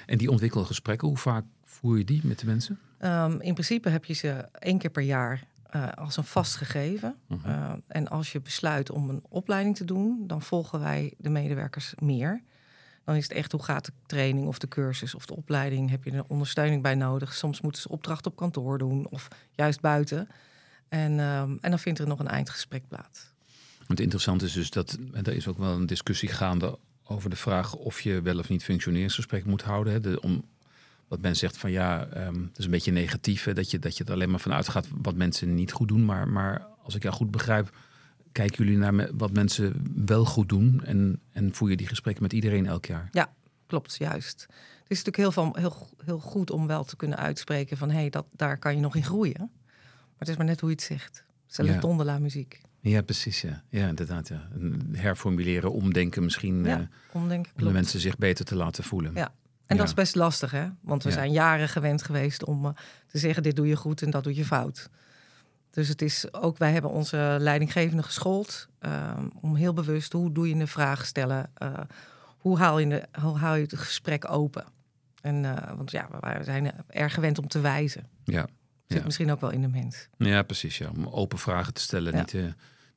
En 0.05 0.17
die 0.17 0.29
ontwikkelgesprekken, 0.29 1.07
hoe 1.07 1.17
vaak 1.17 1.43
voer 1.77 1.97
je 1.97 2.03
die 2.03 2.21
met 2.24 2.39
de 2.39 2.45
mensen? 2.45 2.79
Um, 3.00 3.41
in 3.41 3.53
principe 3.53 3.89
heb 3.89 4.06
je 4.06 4.13
ze 4.13 4.47
één 4.59 4.77
keer 4.77 4.89
per 4.89 5.03
jaar 5.03 5.44
uh, 5.75 5.88
als 5.91 6.18
een 6.18 6.24
vast 6.24 6.56
gegeven. 6.56 7.15
Uh 7.29 7.44
-huh. 7.44 7.51
uh, 7.51 7.74
en 7.88 8.07
als 8.07 8.31
je 8.31 8.41
besluit 8.41 8.91
om 8.91 9.09
een 9.09 9.24
opleiding 9.29 9.75
te 9.75 9.85
doen, 9.85 10.24
dan 10.27 10.41
volgen 10.41 10.79
wij 10.79 11.13
de 11.18 11.29
medewerkers 11.29 11.94
meer. 11.97 12.41
Dan 13.03 13.15
is 13.15 13.24
het 13.24 13.31
echt 13.31 13.51
hoe 13.51 13.63
gaat 13.63 13.85
de 13.85 13.91
training 14.06 14.47
of 14.47 14.59
de 14.59 14.68
cursus 14.68 15.15
of 15.15 15.25
de 15.25 15.35
opleiding? 15.35 15.89
Heb 15.89 16.03
je 16.03 16.12
er 16.12 16.24
ondersteuning 16.27 16.81
bij 16.81 16.95
nodig? 16.95 17.33
Soms 17.33 17.62
moeten 17.62 17.81
ze 17.81 17.89
opdracht 17.89 18.25
op 18.25 18.35
kantoor 18.35 18.77
doen 18.77 19.09
of 19.09 19.27
juist 19.51 19.81
buiten. 19.81 20.27
En, 20.88 21.19
um, 21.19 21.57
en 21.62 21.69
dan 21.69 21.80
vindt 21.80 22.00
er 22.00 22.07
nog 22.07 22.19
een 22.19 22.27
eindgesprek 22.27 22.88
plaats. 22.88 23.31
Het 23.88 24.00
interessante 24.00 24.45
is 24.45 24.53
dus 24.53 24.69
dat 24.69 24.97
er 25.13 25.33
is 25.33 25.47
ook 25.47 25.57
wel 25.57 25.73
een 25.73 25.85
discussie 25.85 26.30
gaande 26.30 26.80
over 27.03 27.30
de 27.30 27.35
vraag 27.35 27.75
of 27.75 28.01
je 28.01 28.21
wel 28.21 28.39
of 28.39 28.50
niet 28.50 28.63
functioneringsgesprek 28.63 29.45
moet 29.45 29.62
houden. 29.62 29.94
Hè. 29.94 30.00
De, 30.00 30.21
om, 30.21 30.44
wat 31.07 31.21
men 31.21 31.36
zegt 31.36 31.57
van 31.57 31.71
ja, 31.71 32.07
um, 32.27 32.44
het 32.44 32.57
is 32.57 32.65
een 32.65 32.71
beetje 32.71 32.92
negatief, 32.92 33.44
hè, 33.44 33.54
dat, 33.54 33.71
je, 33.71 33.80
dat 33.80 33.98
je 33.98 34.04
er 34.04 34.12
alleen 34.12 34.30
maar 34.30 34.39
van 34.39 34.54
uitgaat 34.54 34.88
wat 35.01 35.15
mensen 35.15 35.54
niet 35.54 35.71
goed 35.71 35.88
doen. 35.88 36.06
Maar, 36.06 36.27
maar 36.27 36.68
als 36.83 36.95
ik 36.95 37.04
jou 37.04 37.15
goed 37.15 37.31
begrijp, 37.31 37.75
kijken 38.31 38.65
jullie 38.65 38.80
naar 38.80 39.09
wat 39.13 39.33
mensen 39.33 39.94
wel 40.06 40.25
goed 40.25 40.50
doen 40.50 40.83
en, 40.83 41.21
en 41.31 41.54
voer 41.54 41.69
je 41.69 41.77
die 41.77 41.88
gesprekken 41.88 42.24
met 42.24 42.33
iedereen 42.33 42.65
elk 42.65 42.86
jaar? 42.86 43.07
Ja, 43.12 43.33
klopt, 43.65 43.95
juist. 43.98 44.45
Het 44.81 44.98
is 44.98 45.04
natuurlijk 45.04 45.18
heel, 45.18 45.31
van, 45.31 45.57
heel, 45.57 45.89
heel 46.06 46.19
goed 46.19 46.51
om 46.51 46.68
wel 46.68 46.83
te 46.83 46.95
kunnen 46.95 47.18
uitspreken 47.18 47.77
van 47.77 47.89
hé, 47.89 48.00
hey, 48.00 48.09
dat, 48.09 48.25
daar 48.31 48.57
kan 48.57 48.75
je 48.75 48.81
nog 48.81 48.95
in 48.95 49.04
groeien. 49.04 49.38
Maar 49.38 50.18
het 50.18 50.27
is 50.27 50.38
maar 50.38 50.45
net 50.45 50.59
hoe 50.59 50.69
je 50.69 50.75
het 50.75 50.83
zegt. 50.83 51.25
C'est 51.48 51.68
ja. 52.04 52.19
muziek. 52.19 52.62
Ja, 52.80 53.01
precies. 53.01 53.42
Ja, 53.42 53.63
ja 53.69 53.88
inderdaad. 53.88 54.27
Ja. 54.27 54.48
Herformuleren, 54.92 55.71
omdenken 55.71 56.24
misschien. 56.24 56.63
Ja, 56.63 56.80
uh, 56.80 56.86
omdenken, 57.12 57.51
om 57.56 57.63
de 57.63 57.71
mensen 57.71 58.00
zich 58.00 58.18
beter 58.18 58.45
te 58.45 58.56
laten 58.56 58.83
voelen. 58.83 59.12
Ja, 59.15 59.33
en 59.67 59.75
ja. 59.75 59.81
dat 59.81 59.87
is 59.87 59.93
best 59.93 60.15
lastig, 60.15 60.51
hè? 60.51 60.67
Want 60.81 61.03
we 61.03 61.09
ja. 61.09 61.15
zijn 61.15 61.31
jaren 61.31 61.69
gewend 61.69 62.03
geweest 62.03 62.45
om 62.45 62.65
uh, 62.65 62.71
te 63.07 63.18
zeggen: 63.18 63.44
dit 63.44 63.56
doe 63.56 63.68
je 63.68 63.75
goed 63.75 64.01
en 64.01 64.09
dat 64.09 64.23
doe 64.23 64.35
je 64.35 64.45
fout. 64.45 64.89
Dus 65.69 65.87
het 65.87 66.01
is 66.01 66.33
ook, 66.33 66.57
wij 66.57 66.71
hebben 66.71 66.92
onze 66.92 67.37
leidinggevende 67.39 68.03
geschoold 68.03 68.68
uh, 68.81 69.18
om 69.42 69.56
heel 69.56 69.73
bewust 69.73 70.13
hoe 70.13 70.31
doe 70.31 70.49
je 70.49 70.56
een 70.56 70.68
vraag 70.68 71.06
stellen, 71.06 71.51
uh, 71.63 71.73
hoe, 72.37 72.57
haal 72.57 72.80
je 72.80 72.87
de, 72.87 73.03
hoe 73.21 73.37
haal 73.37 73.56
je 73.56 73.61
het 73.61 73.77
gesprek 73.77 74.31
open. 74.31 74.65
En, 75.21 75.44
uh, 75.44 75.53
want 75.75 75.92
ja, 75.92 76.07
we 76.09 76.44
zijn 76.44 76.71
erg 76.87 77.13
gewend 77.13 77.39
om 77.39 77.47
te 77.47 77.59
wijzen. 77.59 78.07
Ja. 78.23 78.47
Zit 78.87 79.03
misschien 79.03 79.31
ook 79.31 79.42
wel 79.42 79.49
in 79.49 79.61
de 79.61 79.68
mens. 79.68 80.07
Ja, 80.18 80.42
precies. 80.42 80.77
Ja. 80.77 80.89
Om 80.95 81.07
open 81.07 81.37
vragen 81.37 81.73
te 81.73 81.81
stellen, 81.81 82.15
niet, 82.15 82.35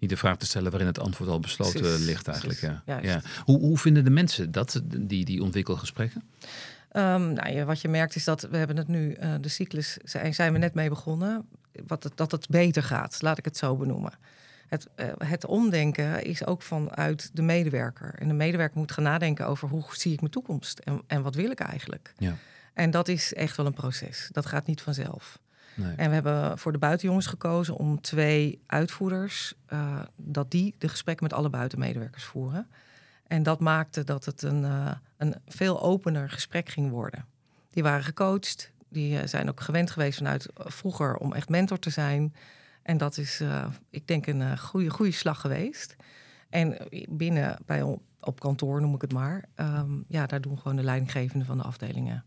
niet 0.00 0.11
de 0.11 0.16
vraag 0.16 0.37
te 0.37 0.47
stellen 0.47 0.71
waarin 0.71 0.88
het 0.88 0.99
antwoord 0.99 1.30
al 1.30 1.40
besloten 1.40 1.80
precies, 1.80 2.04
ligt 2.04 2.28
eigenlijk. 2.28 2.61
Ja. 2.61 3.00
Ja. 3.02 3.23
Hoe, 3.45 3.59
hoe 3.59 3.78
vinden 3.78 4.04
de 4.04 4.11
mensen 4.11 4.52
dat, 4.52 4.80
die, 4.85 5.25
die 5.25 5.42
ontwikkelgesprekken? 5.42 6.23
Um, 6.92 7.33
nou, 7.33 7.52
ja, 7.52 7.64
wat 7.64 7.80
je 7.80 7.88
merkt 7.88 8.14
is 8.14 8.25
dat 8.25 8.42
we 8.50 8.57
hebben 8.57 8.76
het 8.76 8.88
nu, 8.88 9.16
uh, 9.16 9.35
de 9.40 9.49
cyclus 9.49 9.97
zijn, 10.04 10.35
zijn 10.35 10.52
we 10.52 10.59
net 10.59 10.75
mee 10.75 10.88
begonnen, 10.88 11.47
wat 11.87 12.02
het, 12.02 12.16
dat 12.16 12.30
het 12.30 12.49
beter 12.49 12.83
gaat, 12.83 13.23
laat 13.23 13.38
ik 13.38 13.45
het 13.45 13.57
zo 13.57 13.76
benoemen. 13.76 14.12
Het, 14.66 14.87
uh, 14.97 15.07
het 15.19 15.47
omdenken 15.47 16.25
is 16.25 16.47
ook 16.47 16.62
vanuit 16.62 17.30
de 17.33 17.42
medewerker. 17.42 18.14
En 18.19 18.28
de 18.28 18.35
medewerker 18.35 18.78
moet 18.78 18.92
gaan 18.92 19.04
nadenken 19.04 19.47
over 19.47 19.69
hoe 19.69 19.85
zie 19.92 20.12
ik 20.12 20.21
mijn 20.21 20.33
toekomst 20.33 20.78
en, 20.78 21.02
en 21.07 21.23
wat 21.23 21.35
wil 21.35 21.50
ik 21.50 21.61
eigenlijk. 21.61 22.12
Ja. 22.19 22.37
En 22.75 22.90
dat 22.90 23.09
is 23.09 23.35
echt 23.35 23.57
wel 23.57 23.66
een 23.66 23.73
proces. 23.73 24.28
Dat 24.33 24.47
gaat 24.47 24.66
niet 24.66 24.83
vanzelf. 24.83 25.38
En 25.77 26.09
we 26.09 26.15
hebben 26.15 26.59
voor 26.59 26.73
de 26.73 26.79
buitenjongens 26.79 27.27
gekozen 27.27 27.77
om 27.77 28.00
twee 28.00 28.62
uitvoerders, 28.67 29.55
uh, 29.73 30.00
dat 30.17 30.50
die 30.50 30.75
de 30.79 30.89
gesprekken 30.89 31.25
met 31.25 31.33
alle 31.35 31.50
buitenmedewerkers 31.50 32.25
voeren. 32.25 32.67
En 33.27 33.43
dat 33.43 33.61
maakte 33.61 34.05
dat 34.05 34.25
het 34.25 34.43
een, 34.43 34.62
uh, 34.62 34.91
een 35.17 35.35
veel 35.47 35.83
opener 35.83 36.31
gesprek 36.31 36.69
ging 36.69 36.91
worden. 36.91 37.25
Die 37.71 37.83
waren 37.83 38.05
gecoacht, 38.05 38.73
die 38.89 39.21
uh, 39.21 39.27
zijn 39.27 39.49
ook 39.49 39.61
gewend 39.61 39.91
geweest 39.91 40.19
vanuit 40.19 40.49
vroeger 40.55 41.17
om 41.17 41.33
echt 41.33 41.49
mentor 41.49 41.79
te 41.79 41.91
zijn. 41.91 42.35
En 42.83 42.99
dat 42.99 43.17
is, 43.17 43.43
ik 43.91 44.07
denk, 44.07 44.27
een 44.27 44.59
goede, 44.59 44.91
goede 44.91 45.12
slag 45.12 45.41
geweest. 45.41 45.97
En 46.49 46.77
binnen 47.09 47.59
bij 47.67 47.83
op 48.21 48.41
kantoor, 48.41 48.81
noem 48.81 48.95
ik 48.95 49.00
het 49.00 49.12
maar, 49.12 49.45
um, 49.57 50.05
ja, 50.09 50.27
daar 50.27 50.41
doen 50.41 50.59
gewoon 50.59 50.77
de 50.77 50.83
leidinggevenden 50.83 51.47
van 51.47 51.59
de 51.59 51.65
afdelingen 51.65 52.25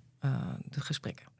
de 0.69 0.81
gesprekken. 0.81 1.32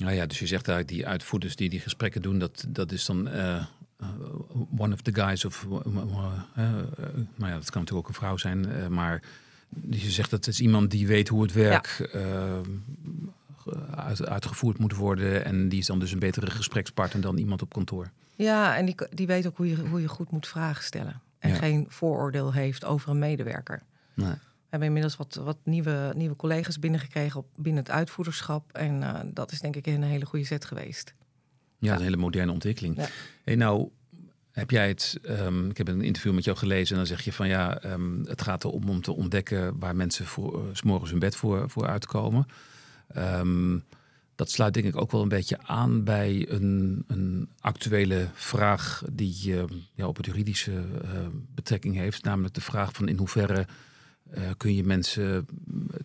Nou 0.00 0.14
ja, 0.14 0.26
dus 0.26 0.38
je 0.38 0.46
zegt 0.46 0.68
eigenlijk 0.68 0.98
die 0.98 1.06
uitvoerders 1.06 1.56
die 1.56 1.68
die 1.68 1.80
gesprekken 1.80 2.22
doen, 2.22 2.38
dat, 2.38 2.64
dat 2.68 2.92
is 2.92 3.04
dan 3.04 3.28
uh, 3.28 3.64
one 4.78 4.92
of 4.92 5.00
the 5.00 5.14
guys 5.14 5.44
of, 5.44 5.66
uh, 5.68 5.80
nou 7.34 7.50
ja, 7.50 7.54
dat 7.54 7.70
kan 7.70 7.80
natuurlijk 7.80 7.92
ook 7.92 8.08
een 8.08 8.14
vrouw 8.14 8.36
zijn, 8.36 8.92
maar 8.92 9.22
Dus 9.68 10.02
je 10.02 10.10
zegt 10.10 10.30
dat 10.30 10.44
het 10.44 10.54
is 10.54 10.60
iemand 10.60 10.90
die 10.90 11.06
weet 11.06 11.28
hoe 11.28 11.42
het 11.42 11.52
werk 11.52 12.10
uh, 12.14 12.60
uit, 13.94 14.26
uitgevoerd 14.26 14.78
moet 14.78 14.94
worden. 14.94 15.44
En 15.44 15.68
die 15.68 15.78
is 15.78 15.86
dan 15.86 15.98
dus 15.98 16.12
een 16.12 16.18
betere 16.18 16.50
gesprekspartner 16.50 17.22
dan 17.22 17.36
iemand 17.36 17.62
op 17.62 17.72
kantoor. 17.72 18.10
Ja, 18.36 18.76
en 18.76 18.84
die, 18.84 18.94
die 19.10 19.26
weet 19.26 19.46
ook 19.46 19.56
hoe 19.56 19.68
je, 19.68 19.76
hoe 19.76 20.00
je 20.00 20.08
goed 20.08 20.30
moet 20.30 20.46
vragen 20.46 20.84
stellen. 20.84 21.20
En 21.38 21.54
geen 21.54 21.86
vooroordeel 21.88 22.52
heeft 22.52 22.84
over 22.84 23.10
een 23.10 23.18
medewerker. 23.18 23.82
Nee. 24.14 24.34
We 24.70 24.76
hebben 24.76 24.96
inmiddels 24.96 25.16
wat, 25.16 25.34
wat 25.44 25.58
nieuwe, 25.64 26.12
nieuwe 26.16 26.36
collega's 26.36 26.78
binnengekregen 26.78 27.40
op, 27.40 27.46
binnen 27.56 27.82
het 27.82 27.92
uitvoerderschap. 27.92 28.72
En 28.72 29.00
uh, 29.00 29.20
dat 29.24 29.52
is 29.52 29.60
denk 29.60 29.76
ik 29.76 29.86
een 29.86 30.02
hele 30.02 30.26
goede 30.26 30.44
zet 30.44 30.64
geweest. 30.64 31.14
Ja, 31.78 31.94
een 31.94 32.02
hele 32.02 32.16
moderne 32.16 32.52
ontwikkeling. 32.52 32.96
Ja. 32.96 33.08
Hey, 33.44 33.54
nou, 33.54 33.88
heb 34.52 34.70
jij 34.70 34.88
het, 34.88 35.18
um, 35.28 35.70
ik 35.70 35.76
heb 35.76 35.88
een 35.88 36.02
interview 36.02 36.34
met 36.34 36.44
jou 36.44 36.56
gelezen 36.56 36.90
en 36.90 36.96
dan 36.96 37.06
zeg 37.06 37.24
je 37.24 37.32
van 37.32 37.48
ja, 37.48 37.84
um, 37.84 38.24
het 38.26 38.42
gaat 38.42 38.64
erom 38.64 38.88
om 38.88 39.00
te 39.00 39.16
ontdekken 39.16 39.78
waar 39.78 39.96
mensen 39.96 40.26
voor, 40.26 40.64
uh, 40.64 40.68
s 40.72 40.82
morgens 40.82 41.10
hun 41.10 41.18
bed 41.18 41.36
voor, 41.36 41.70
voor 41.70 41.86
uitkomen. 41.86 42.46
Um, 43.16 43.84
dat 44.34 44.50
sluit 44.50 44.74
denk 44.74 44.86
ik 44.86 44.96
ook 44.96 45.10
wel 45.10 45.22
een 45.22 45.28
beetje 45.28 45.58
aan 45.62 46.04
bij 46.04 46.46
een, 46.50 47.04
een 47.06 47.48
actuele 47.60 48.28
vraag 48.34 49.02
die 49.12 49.34
uh, 49.46 49.62
ja, 49.94 50.06
op 50.06 50.16
het 50.16 50.26
juridische 50.26 50.72
uh, 50.72 51.10
betrekking 51.54 51.96
heeft. 51.96 52.24
Namelijk 52.24 52.54
de 52.54 52.60
vraag 52.60 52.92
van 52.92 53.08
in 53.08 53.16
hoeverre 53.16 53.66
uh, 54.34 54.50
kun 54.56 54.74
je 54.74 54.84
mensen 54.84 55.46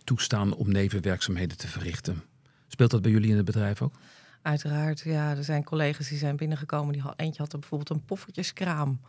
toestaan 0.04 0.54
om 0.54 0.72
nevenwerkzaamheden 0.72 1.56
te 1.56 1.68
verrichten. 1.68 2.22
Speelt 2.68 2.90
dat 2.90 3.02
bij 3.02 3.10
jullie 3.10 3.30
in 3.30 3.36
het 3.36 3.44
bedrijf 3.44 3.82
ook? 3.82 3.94
Uiteraard, 4.42 5.00
ja. 5.00 5.36
Er 5.36 5.44
zijn 5.44 5.64
collega's 5.64 6.08
die 6.08 6.18
zijn 6.18 6.36
binnengekomen. 6.36 6.92
Die 6.92 7.02
had, 7.02 7.14
eentje 7.16 7.42
had 7.42 7.52
er 7.52 7.58
bijvoorbeeld 7.58 7.90
een 7.90 8.04
poffertjeskraam. 8.04 9.00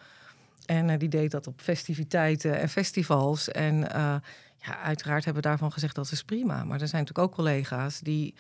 En 0.66 0.90
uh, 0.90 0.98
die 0.98 1.10
deed 1.10 1.32
dat 1.32 1.48
op 1.48 1.62
festiviteiten 1.62 2.60
en 2.60 2.70
festivals. 2.70 3.50
En 3.50 3.76
uh, 3.76 4.16
ja, 4.58 4.80
uiteraard 4.84 5.26
hebben 5.26 5.44
we 5.44 5.50
daarvan 5.50 5.72
gezegd 5.72 5.96
dat 5.96 6.12
is 6.12 6.24
prima. 6.24 6.64
Maar 6.64 6.82
er 6.82 6.88
zijn 6.88 7.02
natuurlijk 7.02 7.28
ook 7.28 7.36
collega's 7.36 8.00
die 8.00 8.36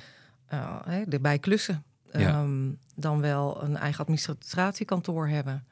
uh, 0.53 1.13
erbij 1.13 1.39
klussen. 1.39 1.83
Ja. 2.11 2.41
Um, 2.41 2.77
dan 2.95 3.21
wel 3.21 3.63
een 3.63 3.77
eigen 3.77 3.99
administratiekantoor 3.99 5.27
hebben. 5.27 5.67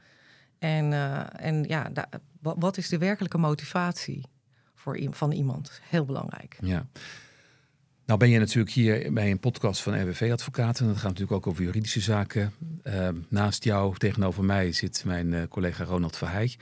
En, 0.60 0.94
en 1.40 1.64
ja, 1.64 1.92
wat 2.40 2.78
is 2.78 2.90
de 2.90 2.98
werkelijke 2.98 3.38
motivatie 3.38 4.26
voor, 4.86 5.00
van 5.12 5.32
iemand? 5.32 5.82
Heel 5.90 6.06
belangrijk. 6.06 6.58
Ja. 6.62 6.88
Nou 8.06 8.20
ben 8.20 8.30
je 8.30 8.40
natuurlijk 8.40 8.72
hier 8.72 9.14
bij 9.14 9.32
een 9.32 9.40
podcast 9.40 9.82
van 9.82 10.02
RWV-advocaten. 10.02 10.86
Dat 10.86 10.96
gaat 10.96 11.04
natuurlijk 11.04 11.32
ook 11.32 11.48
over 11.48 11.64
juridische 11.64 12.00
zaken. 12.00 12.54
Uh, 12.84 13.10
naast 13.30 13.64
jou, 13.64 13.98
tegenover 13.98 14.44
mij, 14.44 14.72
zit 14.72 15.04
mijn 15.06 15.32
uh, 15.32 15.42
collega 15.50 15.84
Ronald 15.84 16.18
Verheij. 16.18 16.56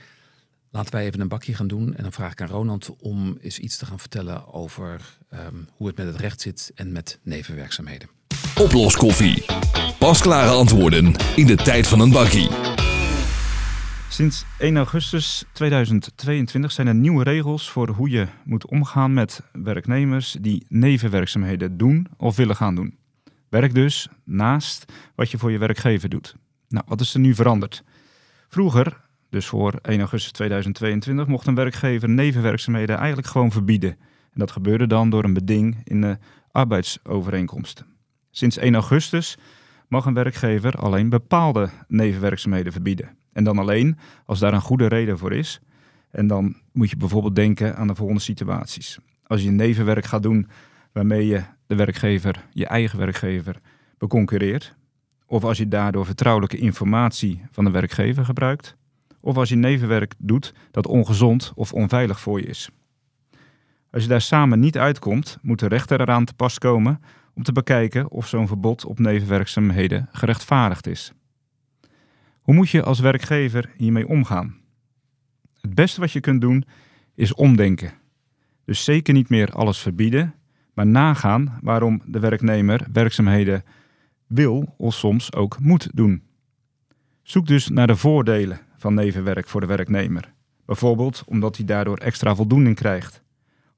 Laten 0.70 0.92
wij 0.92 1.04
even 1.04 1.20
een 1.20 1.28
bakje 1.28 1.54
gaan 1.54 1.66
doen. 1.66 1.94
En 1.94 2.02
dan 2.02 2.12
vraag 2.12 2.32
ik 2.32 2.40
aan 2.40 2.48
Ronald 2.48 2.96
om 3.00 3.38
eens 3.40 3.58
iets 3.58 3.76
te 3.76 3.86
gaan 3.86 3.98
vertellen 3.98 4.52
over 4.52 5.18
um, 5.32 5.68
hoe 5.72 5.86
het 5.86 5.96
met 5.96 6.06
het 6.06 6.16
recht 6.16 6.40
zit 6.40 6.72
en 6.74 6.92
met 6.92 7.18
nevenwerkzaamheden. 7.22 8.08
Oploskoffie. 8.60 9.44
Pasklare 9.98 10.50
antwoorden 10.50 11.14
in 11.36 11.46
de 11.46 11.56
tijd 11.56 11.86
van 11.86 12.00
een 12.00 12.10
bakkie. 12.10 12.48
Sinds 14.14 14.44
1 14.58 14.76
augustus 14.76 15.44
2022 15.52 16.72
zijn 16.72 16.86
er 16.86 16.94
nieuwe 16.94 17.24
regels 17.24 17.70
voor 17.70 17.88
hoe 17.88 18.10
je 18.10 18.26
moet 18.44 18.66
omgaan 18.66 19.12
met 19.12 19.40
werknemers 19.52 20.36
die 20.40 20.66
nevenwerkzaamheden 20.68 21.76
doen 21.76 22.06
of 22.16 22.36
willen 22.36 22.56
gaan 22.56 22.74
doen. 22.74 22.98
Werk 23.48 23.74
dus 23.74 24.08
naast 24.24 24.92
wat 25.14 25.30
je 25.30 25.38
voor 25.38 25.50
je 25.50 25.58
werkgever 25.58 26.08
doet. 26.08 26.36
Nou, 26.68 26.84
wat 26.88 27.00
is 27.00 27.14
er 27.14 27.20
nu 27.20 27.34
veranderd? 27.34 27.84
Vroeger, 28.48 29.00
dus 29.30 29.46
voor 29.46 29.74
1 29.82 30.00
augustus 30.00 30.32
2022, 30.32 31.26
mocht 31.26 31.46
een 31.46 31.54
werkgever 31.54 32.08
nevenwerkzaamheden 32.08 32.96
eigenlijk 32.96 33.28
gewoon 33.28 33.52
verbieden. 33.52 33.90
En 34.32 34.38
dat 34.38 34.50
gebeurde 34.50 34.86
dan 34.86 35.10
door 35.10 35.24
een 35.24 35.34
beding 35.34 35.80
in 35.84 36.00
de 36.00 36.18
arbeidsovereenkomst. 36.50 37.84
Sinds 38.30 38.56
1 38.56 38.74
augustus 38.74 39.38
mag 39.88 40.04
een 40.04 40.14
werkgever 40.14 40.72
alleen 40.72 41.08
bepaalde 41.08 41.70
nevenwerkzaamheden 41.88 42.72
verbieden. 42.72 43.22
En 43.34 43.44
dan 43.44 43.58
alleen 43.58 43.98
als 44.26 44.38
daar 44.38 44.52
een 44.52 44.60
goede 44.60 44.86
reden 44.86 45.18
voor 45.18 45.32
is. 45.32 45.60
En 46.10 46.26
dan 46.26 46.56
moet 46.72 46.90
je 46.90 46.96
bijvoorbeeld 46.96 47.36
denken 47.36 47.76
aan 47.76 47.86
de 47.86 47.94
volgende 47.94 48.20
situaties. 48.20 48.98
Als 49.26 49.42
je 49.42 49.50
nevenwerk 49.50 50.04
gaat 50.04 50.22
doen 50.22 50.48
waarmee 50.92 51.26
je 51.26 51.42
de 51.66 51.74
werkgever, 51.74 52.44
je 52.50 52.66
eigen 52.66 52.98
werkgever, 52.98 53.60
beconcurreert. 53.98 54.74
Of 55.26 55.44
als 55.44 55.58
je 55.58 55.68
daardoor 55.68 56.06
vertrouwelijke 56.06 56.56
informatie 56.56 57.42
van 57.50 57.64
de 57.64 57.70
werkgever 57.70 58.24
gebruikt. 58.24 58.76
Of 59.20 59.36
als 59.36 59.48
je 59.48 59.56
nevenwerk 59.56 60.14
doet 60.18 60.54
dat 60.70 60.86
ongezond 60.86 61.52
of 61.54 61.72
onveilig 61.72 62.20
voor 62.20 62.40
je 62.40 62.46
is. 62.46 62.70
Als 63.90 64.02
je 64.02 64.08
daar 64.08 64.20
samen 64.20 64.60
niet 64.60 64.78
uitkomt, 64.78 65.38
moet 65.42 65.58
de 65.58 65.68
rechter 65.68 66.00
eraan 66.00 66.24
te 66.24 66.34
pas 66.34 66.58
komen 66.58 67.00
om 67.34 67.42
te 67.42 67.52
bekijken 67.52 68.10
of 68.10 68.26
zo'n 68.26 68.46
verbod 68.46 68.84
op 68.84 68.98
nevenwerkzaamheden 68.98 70.08
gerechtvaardigd 70.12 70.86
is. 70.86 71.12
Hoe 72.44 72.54
moet 72.54 72.70
je 72.70 72.82
als 72.82 73.00
werkgever 73.00 73.70
hiermee 73.76 74.08
omgaan? 74.08 74.54
Het 75.60 75.74
beste 75.74 76.00
wat 76.00 76.12
je 76.12 76.20
kunt 76.20 76.40
doen 76.40 76.64
is 77.14 77.34
omdenken. 77.34 77.92
Dus 78.64 78.84
zeker 78.84 79.14
niet 79.14 79.28
meer 79.28 79.50
alles 79.50 79.78
verbieden, 79.78 80.34
maar 80.74 80.86
nagaan 80.86 81.58
waarom 81.62 82.02
de 82.06 82.18
werknemer 82.18 82.86
werkzaamheden 82.92 83.64
wil 84.26 84.74
of 84.76 84.94
soms 84.94 85.32
ook 85.34 85.58
moet 85.60 85.88
doen. 85.94 86.22
Zoek 87.22 87.46
dus 87.46 87.68
naar 87.68 87.86
de 87.86 87.96
voordelen 87.96 88.60
van 88.76 88.94
nevenwerk 88.94 89.48
voor 89.48 89.60
de 89.60 89.66
werknemer. 89.66 90.32
Bijvoorbeeld 90.66 91.22
omdat 91.26 91.56
hij 91.56 91.66
daardoor 91.66 91.98
extra 91.98 92.34
voldoening 92.34 92.76
krijgt, 92.76 93.22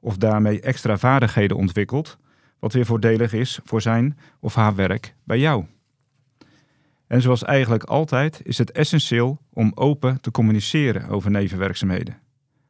of 0.00 0.16
daarmee 0.16 0.61
extra 0.61 0.99
vaardigheden 0.99 1.56
ontwikkelt, 1.56 2.18
wat 2.58 2.73
weer 2.73 2.87
voordelig 2.87 3.32
is 3.32 3.61
voor 3.64 3.82
zijn 3.82 4.18
of 4.40 4.54
haar 4.54 4.75
werk 4.75 5.14
bij 5.25 5.38
jou. 5.38 5.64
En 7.06 7.22
zoals 7.22 7.44
eigenlijk 7.44 7.84
altijd 7.84 8.40
is 8.44 8.58
het 8.58 8.72
essentieel 8.72 9.40
om 9.52 9.72
open 9.75 10.20
te 10.20 10.30
communiceren 10.30 11.08
over 11.08 11.30
nevenwerkzaamheden. 11.30 12.18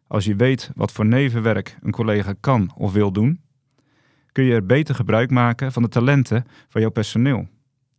Als 0.06 0.24
je 0.24 0.34
weet 0.34 0.70
wat 0.74 0.92
voor 0.92 1.06
nevenwerk 1.06 1.78
een 1.82 1.90
collega 1.90 2.34
kan 2.40 2.72
of 2.76 2.92
wil 2.92 3.12
doen, 3.12 3.40
kun 4.32 4.44
je 4.44 4.54
er 4.54 4.66
beter 4.66 4.94
gebruik 4.94 5.30
maken 5.30 5.72
van 5.72 5.82
de 5.82 5.88
talenten 5.88 6.46
van 6.68 6.80
jouw 6.80 6.90
personeel. 6.90 7.48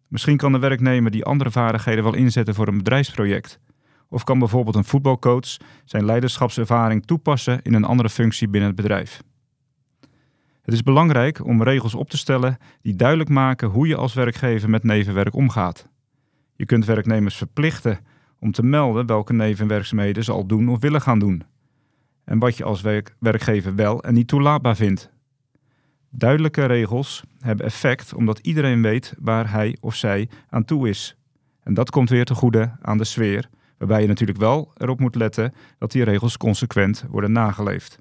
Misschien 0.08 0.38
kan 0.38 0.52
de 0.52 0.60
werknemer 0.60 1.12
die 1.12 1.26
andere 1.26 1.52
vaardigheden 1.52 2.04
wel 2.04 2.16
inzetten 2.16 2.56
voor 2.56 2.68
een 2.68 2.78
bedrijfsproject. 2.78 3.60
Of 4.10 4.24
kan 4.24 4.40
bijvoorbeeld 4.40 4.76
een 4.76 4.84
voetbalcoach 4.84 5.58
zijn 5.86 6.06
leiderschapservaring 6.06 7.06
toepassen 7.06 7.62
in 7.62 7.74
een 7.74 7.84
andere 7.84 8.10
functie 8.10 8.48
binnen 8.48 8.70
het 8.70 8.78
bedrijf. 8.78 9.22
Het 10.62 10.74
is 10.74 10.84
belangrijk 10.84 11.46
om 11.46 11.64
regels 11.64 11.96
op 11.96 12.10
te 12.10 12.18
stellen 12.18 12.58
die 12.82 12.96
duidelijk 12.96 13.30
maken 13.30 13.70
hoe 13.70 13.88
je 13.88 13.96
als 13.96 14.14
werkgever 14.14 14.70
met 14.70 14.84
nevenwerk 14.84 15.36
omgaat. 15.36 15.88
Je 16.58 16.66
kunt 16.66 16.86
werknemers 16.86 17.36
verplichten 17.36 18.00
om 18.40 18.52
te 18.52 18.64
melden 18.64 19.06
welke 19.06 19.34
nevenwerkzaamheden 19.34 20.24
ze 20.24 20.32
al 20.32 20.46
doen 20.46 20.70
of 20.70 20.80
willen 20.80 21.02
gaan 21.02 21.20
doen. 21.20 21.44
En 22.24 22.40
wat 22.40 22.58
je 22.58 22.64
als 22.64 22.82
werk 22.82 23.16
werkgever 23.20 23.76
wel 23.76 24.04
en 24.04 24.14
niet 24.14 24.28
toelaatbaar 24.28 24.76
vindt. 24.76 25.10
Duidelijke 26.10 26.66
regels 26.66 27.24
hebben 27.40 27.66
effect 27.66 28.14
omdat 28.14 28.40
iedereen 28.40 28.82
weet 28.82 29.14
waar 29.20 29.52
hij 29.52 29.78
of 29.80 29.96
zij 29.96 30.30
aan 30.50 30.66
toe 30.66 30.90
is. 30.90 31.18
En 31.64 31.74
dat 31.74 31.90
komt 31.90 32.10
weer 32.10 32.26
te 32.26 32.36
goede 32.36 32.72
aan 32.82 32.98
de 32.98 33.04
sfeer, 33.04 33.50
waarbij 33.78 34.02
je 34.02 34.08
natuurlijk 34.08 34.40
wel 34.40 34.72
erop 34.78 35.00
moet 35.00 35.16
letten 35.16 35.54
dat 35.78 35.92
die 35.92 36.04
regels 36.04 36.38
consequent 36.38 37.06
worden 37.10 37.32
nageleefd. 37.32 38.00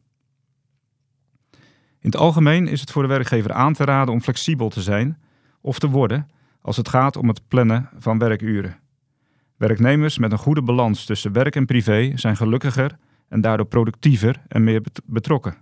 In 2.00 2.12
het 2.12 2.16
algemeen 2.16 2.68
is 2.68 2.80
het 2.80 2.90
voor 2.90 3.02
de 3.02 3.08
werkgever 3.08 3.52
aan 3.52 3.72
te 3.72 3.84
raden 3.84 4.14
om 4.14 4.20
flexibel 4.20 4.68
te 4.68 4.82
zijn 4.82 5.18
of 5.60 5.78
te 5.78 5.90
worden 5.90 6.28
als 6.66 6.76
het 6.76 6.88
gaat 6.88 7.16
om 7.16 7.28
het 7.28 7.48
plannen 7.48 7.88
van 7.98 8.18
werkuren. 8.18 8.78
Werknemers 9.56 10.18
met 10.18 10.32
een 10.32 10.38
goede 10.38 10.62
balans 10.62 11.04
tussen 11.04 11.32
werk 11.32 11.56
en 11.56 11.66
privé 11.66 12.12
zijn 12.14 12.36
gelukkiger 12.36 12.98
en 13.28 13.40
daardoor 13.40 13.66
productiever 13.66 14.42
en 14.48 14.64
meer 14.64 14.82
betrokken. 15.04 15.56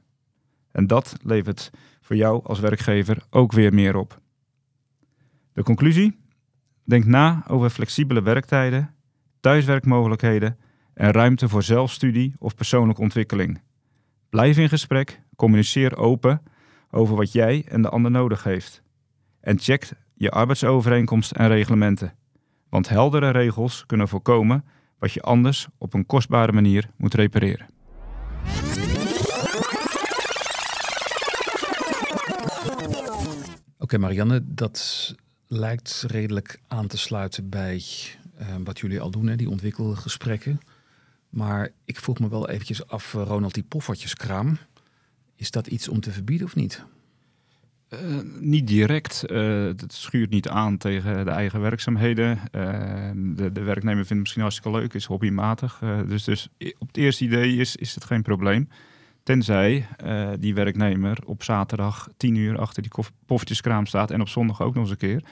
En 0.73 0.87
dat 0.87 1.17
levert 1.23 1.71
voor 2.01 2.17
jou 2.17 2.45
als 2.45 2.61
werkgever 2.61 3.25
ook 3.31 3.53
weer 3.53 3.75
meer 3.75 3.97
op. 3.97 4.21
De 5.53 5.63
conclusie? 5.63 6.19
Denk 6.85 7.05
na 7.05 7.45
over 7.49 7.71
flexibele 7.71 8.23
werktijden, 8.23 8.95
thuiswerkmogelijkheden 9.41 10.59
en 10.95 11.11
ruimte 11.11 11.49
voor 11.49 11.63
zelfstudie 11.63 12.35
of 12.39 12.55
persoonlijke 12.55 13.03
ontwikkeling. 13.03 13.61
Blijf 14.31 14.59
in 14.59 14.69
gesprek, 14.69 15.21
communiceer 15.37 15.97
open 15.97 16.43
over 16.91 17.17
wat 17.17 17.33
jij 17.33 17.65
en 17.69 17.83
de 17.83 17.89
ander 17.89 18.11
nodig 18.11 18.45
heeft. 18.45 18.83
En 19.41 19.59
check 19.59 19.89
je 20.15 20.31
arbeidsovereenkomst 20.31 21.33
en 21.33 21.49
reglementen. 21.49 22.15
Want 22.69 22.89
heldere 22.89 23.31
regels 23.31 23.87
kunnen 23.87 24.09
voorkomen 24.09 24.65
wat 24.99 25.13
je 25.13 25.23
anders 25.23 25.69
op 25.79 25.95
een 25.95 26.07
kostbare 26.07 26.53
manier 26.53 26.91
moet 26.97 27.15
repareren. 27.15 27.67
Oké, 33.79 33.99
Marianne, 33.99 34.43
dat 34.45 35.15
lijkt 35.47 36.05
redelijk 36.07 36.61
aan 36.69 36.87
te 36.87 36.99
sluiten 36.99 37.49
bij 37.49 37.83
uh, 38.41 38.47
wat 38.65 38.79
jullie 38.79 39.01
al 39.01 39.11
doen, 39.11 39.27
hè, 39.27 39.37
die 39.37 39.51
ontwikkelgesprekken. 39.51 40.61
Maar 41.29 41.71
ik 41.85 42.01
vroeg 42.01 42.19
me 42.19 42.29
wel 42.29 42.49
eventjes 42.49 42.87
af, 42.87 43.15
uh, 43.15 43.23
Ronald, 43.23 43.55
die 43.55 43.63
poffertjeskraam. 43.63 44.59
Is 45.37 45.51
dat 45.51 45.67
iets 45.67 45.89
om 45.89 46.01
te 46.01 46.13
verbieden 46.13 46.47
of 46.47 46.55
niet? 46.55 46.85
Uh, 48.03 48.17
niet 48.41 48.67
direct. 48.67 49.25
Uh, 49.27 49.65
het 49.65 49.93
schuurt 49.93 50.31
niet 50.31 50.49
aan 50.49 50.77
tegen 50.77 51.25
de 51.25 51.31
eigen 51.31 51.61
werkzaamheden. 51.61 52.39
Uh, 52.53 52.73
de, 53.15 53.53
de, 53.53 53.63
werknemer 53.63 53.95
vindt 53.95 54.09
het 54.09 54.19
misschien 54.19 54.43
hartstikke 54.43 54.79
leuk, 54.79 54.95
is 54.95 55.05
hobbymatig. 55.05 55.81
dus, 56.09 56.25
dus 56.25 56.49
op 56.79 56.87
het 56.87 56.97
eerste 56.97 57.25
idee 57.25 57.57
is, 57.57 57.77
is 57.77 57.95
het 57.95 58.05
geen 58.05 58.23
probleem. 58.23 58.69
Tenzij 59.23 59.87
die 60.39 60.55
werknemer 60.55 61.19
op 61.25 61.43
zaterdag 61.43 62.09
tien 62.17 62.35
uur 62.35 62.59
achter 62.59 62.83
die 62.83 62.93
poffertjeskraam 63.27 63.87
staat 63.87 64.11
en 64.11 64.21
op 64.21 64.29
zondag 64.29 64.63
ook 64.63 64.75
nog 64.75 64.83
eens 64.83 64.91
een 64.91 64.97
keer. 64.97 65.25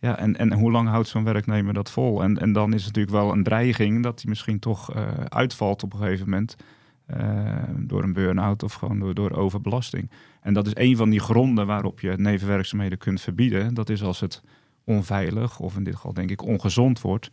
Ja, 0.00 0.18
en, 0.18 0.36
en 0.36 0.52
hoe 0.52 0.70
lang 0.70 0.88
houdt 0.88 1.08
zo'n 1.08 1.24
werknemer 1.24 1.74
dat 1.74 1.90
vol? 1.90 2.22
En, 2.22 2.38
en 2.38 2.52
dan 2.52 2.72
is 2.72 2.84
het 2.84 2.96
natuurlijk 2.96 3.24
wel 3.24 3.32
een 3.32 3.42
dreiging 3.42 4.02
dat 4.02 4.20
hij 4.20 4.30
misschien 4.30 4.58
toch 4.58 4.94
uitvalt 5.28 5.82
op 5.82 5.92
een 5.92 5.98
gegeven 5.98 6.30
moment. 6.30 6.56
Door 7.78 8.02
een 8.02 8.12
burn-out 8.12 8.62
of 8.62 8.72
gewoon 8.72 9.14
door, 9.14 9.30
overbelasting. 9.30 10.10
En 10.40 10.54
dat 10.54 10.66
is 10.66 10.72
een 10.74 10.96
van 10.96 11.10
die 11.10 11.20
gronden 11.20 11.66
waarop 11.66 12.00
je 12.00 12.16
nevenwerkzaamheden 12.16 12.98
kunt 12.98 13.20
verbieden. 13.20 13.74
Dat 13.74 13.88
is 13.88 14.02
als 14.02 14.20
het 14.20 14.42
onveilig 14.84 15.58
of 15.58 15.76
in 15.76 15.84
dit 15.84 15.94
geval 15.94 16.12
denk 16.12 16.30
ik 16.30 16.42
ongezond 16.42 17.00
wordt. 17.00 17.30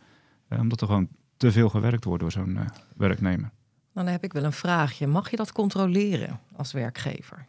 Eh, 0.48 0.60
omdat 0.60 0.80
er 0.80 0.86
gewoon 0.86 1.08
te 1.36 1.52
veel 1.52 1.68
gewerkt 1.68 2.04
wordt 2.04 2.22
door 2.22 2.32
zo'n 2.32 2.56
uh, 2.56 2.60
werknemer. 2.96 3.50
Dan 3.92 4.06
heb 4.06 4.24
ik 4.24 4.32
wel 4.32 4.44
een 4.44 4.52
vraagje. 4.52 5.06
Mag 5.06 5.30
je 5.30 5.36
dat 5.36 5.52
controleren 5.52 6.40
als 6.56 6.72
werkgever? 6.72 7.46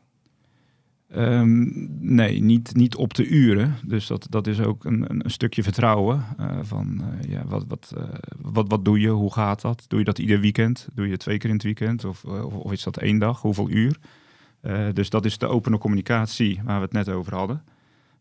Um, 1.13 1.87
nee, 1.99 2.43
niet, 2.43 2.75
niet 2.75 2.95
op 2.95 3.13
de 3.13 3.27
uren. 3.27 3.75
Dus 3.83 4.07
dat, 4.07 4.27
dat 4.29 4.47
is 4.47 4.59
ook 4.59 4.85
een, 4.85 5.05
een, 5.07 5.31
stukje 5.31 5.63
vertrouwen. 5.63 6.25
Uh, 6.39 6.57
van 6.61 7.01
uh, 7.01 7.31
ja, 7.31 7.45
wat, 7.47 7.65
wat, 7.67 7.93
uh, 7.97 8.03
wat, 8.37 8.67
wat 8.67 8.85
doe 8.85 8.99
je? 8.99 9.09
Hoe 9.09 9.33
gaat 9.33 9.61
dat? 9.61 9.85
Doe 9.87 9.99
je 9.99 10.05
dat 10.05 10.19
ieder 10.19 10.39
weekend? 10.39 10.87
Doe 10.93 11.07
je 11.07 11.17
twee 11.17 11.37
keer 11.37 11.49
in 11.49 11.55
het 11.55 11.65
weekend? 11.65 12.05
Of, 12.05 12.23
of, 12.23 12.53
of 12.53 12.71
is 12.71 12.83
dat 12.83 12.97
één 12.97 13.19
dag? 13.19 13.41
Hoeveel 13.41 13.69
uur? 13.69 13.97
Dus 14.93 15.09
dat 15.09 15.25
is 15.25 15.37
de 15.37 15.47
opene 15.47 15.77
communicatie 15.77 16.61
waar 16.63 16.77
we 16.77 16.83
het 16.83 16.93
net 16.93 17.09
over 17.09 17.35
hadden. 17.35 17.63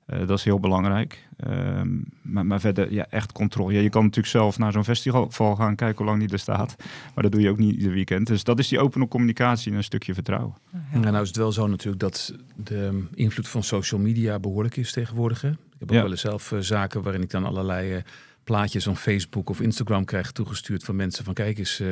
Uh, 0.07 0.19
dat 0.19 0.39
is 0.39 0.45
heel 0.45 0.61
belangrijk. 0.61 1.29
Uh, 1.47 1.81
maar, 2.23 2.47
maar, 2.47 2.61
verder, 2.61 2.93
ja, 2.93 3.07
echt 3.11 3.33
controle. 3.33 3.73
Ja, 3.73 3.81
je 3.81 3.89
kan 3.89 4.03
natuurlijk 4.03 4.33
zelf 4.33 4.59
naar 4.59 4.73
zo'n 4.73 4.85
festival 4.85 5.57
gaan 5.57 5.77
kijken 5.77 5.97
hoe 5.97 6.07
lang 6.07 6.21
die 6.21 6.33
er 6.33 6.39
staat. 6.39 6.77
Maar 7.15 7.23
dat 7.23 7.33
doe 7.33 7.41
je 7.41 7.51
ook 7.51 7.59
niet 7.59 7.75
ieder 7.75 7.93
weekend. 7.93 8.27
Dus 8.27 8.45
dat 8.45 8.59
is 8.59 8.69
die 8.69 8.79
opene 8.81 9.09
communicatie 9.09 9.71
en 9.71 9.77
een 9.77 9.85
stukje 9.85 10.15
vertrouwen. 10.15 10.55
Ja, 10.93 10.99
nou 10.99 11.23
is 11.23 11.29
het 11.29 11.37
wel 11.37 11.53
zo 11.53 11.67
natuurlijk 11.67 12.01
dat 12.01 12.35
de 12.57 13.05
invloed 13.15 13.49
van 13.49 13.63
social 13.63 14.01
media 14.01 14.39
behoorlijk 14.39 14.77
is 14.77 14.93
tegenwoordig. 14.93 15.41
Hè? 15.41 15.51
Ik 15.51 15.57
heb 15.79 15.89
ook 15.89 15.97
ja. 15.97 16.03
wel 16.03 16.11
eens 16.11 16.21
zelf 16.21 16.53
uh, 16.53 16.59
zaken 16.59 17.03
waarin 17.03 17.23
ik 17.23 17.31
dan 17.31 17.45
allerlei 17.45 18.03
plaatjes 18.45 18.87
op 18.87 18.97
Facebook 18.97 19.51
of 19.51 19.61
Instagram 19.61 20.05
krijg 20.05 20.33
toegestuurd 20.33 20.85
van 20.85 20.97
mensen 20.97 21.25
van 21.25 21.35
kijk 21.35 21.59
eens 21.59 21.83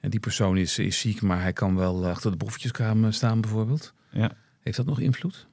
en 0.00 0.10
die 0.10 0.20
persoon 0.20 0.56
is, 0.56 0.78
is 0.78 1.00
ziek, 1.00 1.22
maar 1.22 1.42
hij 1.42 1.52
kan 1.52 1.76
wel 1.76 2.06
achter 2.06 2.30
de 2.30 2.36
boeffertjeskamer 2.36 3.12
staan 3.12 3.40
bijvoorbeeld. 3.40 3.94
Ja. 4.10 4.32
Heeft 4.60 4.76
dat 4.76 4.86
nog 4.86 5.00
invloed? 5.00 5.47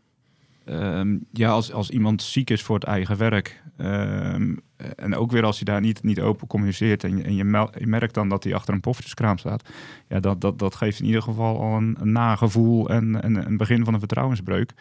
Um, 0.69 1.25
ja, 1.31 1.49
als, 1.49 1.71
als 1.71 1.89
iemand 1.89 2.21
ziek 2.21 2.49
is 2.49 2.61
voor 2.61 2.75
het 2.75 2.83
eigen 2.83 3.17
werk. 3.17 3.63
Um, 3.77 4.59
en 4.95 5.15
ook 5.15 5.31
weer 5.31 5.43
als 5.43 5.55
hij 5.55 5.65
daar 5.65 5.81
niet, 5.81 6.03
niet 6.03 6.21
open 6.21 6.47
communiceert. 6.47 7.03
En, 7.03 7.17
je, 7.17 7.23
en 7.23 7.35
je, 7.35 7.69
je, 7.77 7.87
merkt 7.87 8.13
dan 8.13 8.29
dat 8.29 8.43
hij 8.43 8.53
achter 8.53 8.73
een 8.73 8.79
poffertjeskraam 8.79 9.37
staat. 9.37 9.69
Ja, 10.07 10.19
dat, 10.19 10.41
dat, 10.41 10.59
dat 10.59 10.75
geeft 10.75 10.99
in 10.99 11.05
ieder 11.05 11.21
geval 11.21 11.61
al 11.61 11.77
een, 11.77 11.95
een 11.99 12.11
nagevoel 12.11 12.89
en, 12.89 13.21
en 13.21 13.45
een 13.45 13.57
begin 13.57 13.83
van 13.85 13.93
een 13.93 13.99
vertrouwensbreuk. 13.99 14.73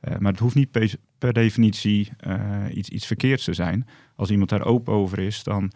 Uh, 0.00 0.18
maar 0.18 0.32
het 0.32 0.40
hoeft 0.40 0.54
niet 0.54 0.70
per, 0.70 0.94
per 1.18 1.32
definitie 1.32 2.12
uh, 2.26 2.64
iets, 2.72 2.88
iets 2.88 3.06
verkeerds 3.06 3.44
te 3.44 3.52
zijn. 3.54 3.86
Als 4.16 4.30
iemand 4.30 4.50
daar 4.50 4.64
open 4.64 4.92
over 4.92 5.18
is, 5.18 5.42
dan 5.42 5.72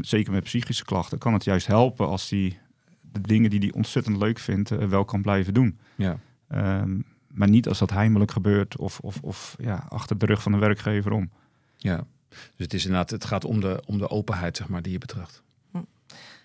zeker 0.00 0.32
met 0.32 0.44
psychische 0.44 0.84
klachten, 0.84 1.18
kan 1.18 1.32
het 1.32 1.44
juist 1.44 1.66
helpen 1.66 2.08
als 2.08 2.30
hij 2.30 2.58
de 3.00 3.20
dingen 3.20 3.50
die 3.50 3.58
hij 3.58 3.72
ontzettend 3.72 4.16
leuk 4.16 4.38
vindt, 4.38 4.70
uh, 4.70 4.78
wel 4.78 5.04
kan 5.04 5.22
blijven 5.22 5.54
doen. 5.54 5.78
Ja. 5.96 6.18
Um, 6.80 7.04
maar 7.30 7.48
niet 7.48 7.68
als 7.68 7.78
dat 7.78 7.90
heimelijk 7.90 8.30
gebeurt 8.30 8.76
of, 8.76 8.98
of, 8.98 9.18
of 9.22 9.56
ja, 9.58 9.86
achter 9.88 10.18
de 10.18 10.26
rug 10.26 10.42
van 10.42 10.52
de 10.52 10.58
werkgever 10.58 11.12
om. 11.12 11.30
Ja, 11.76 12.04
dus 12.28 12.38
het, 12.56 12.74
is 12.74 12.84
inderdaad, 12.84 13.10
het 13.10 13.24
gaat 13.24 13.44
om 13.44 13.60
de, 13.60 13.82
om 13.86 13.98
de 13.98 14.10
openheid 14.10 14.56
zeg 14.56 14.68
maar, 14.68 14.82
die 14.82 14.92
je 14.92 14.98
betracht. 14.98 15.42
Hm. 15.70 15.78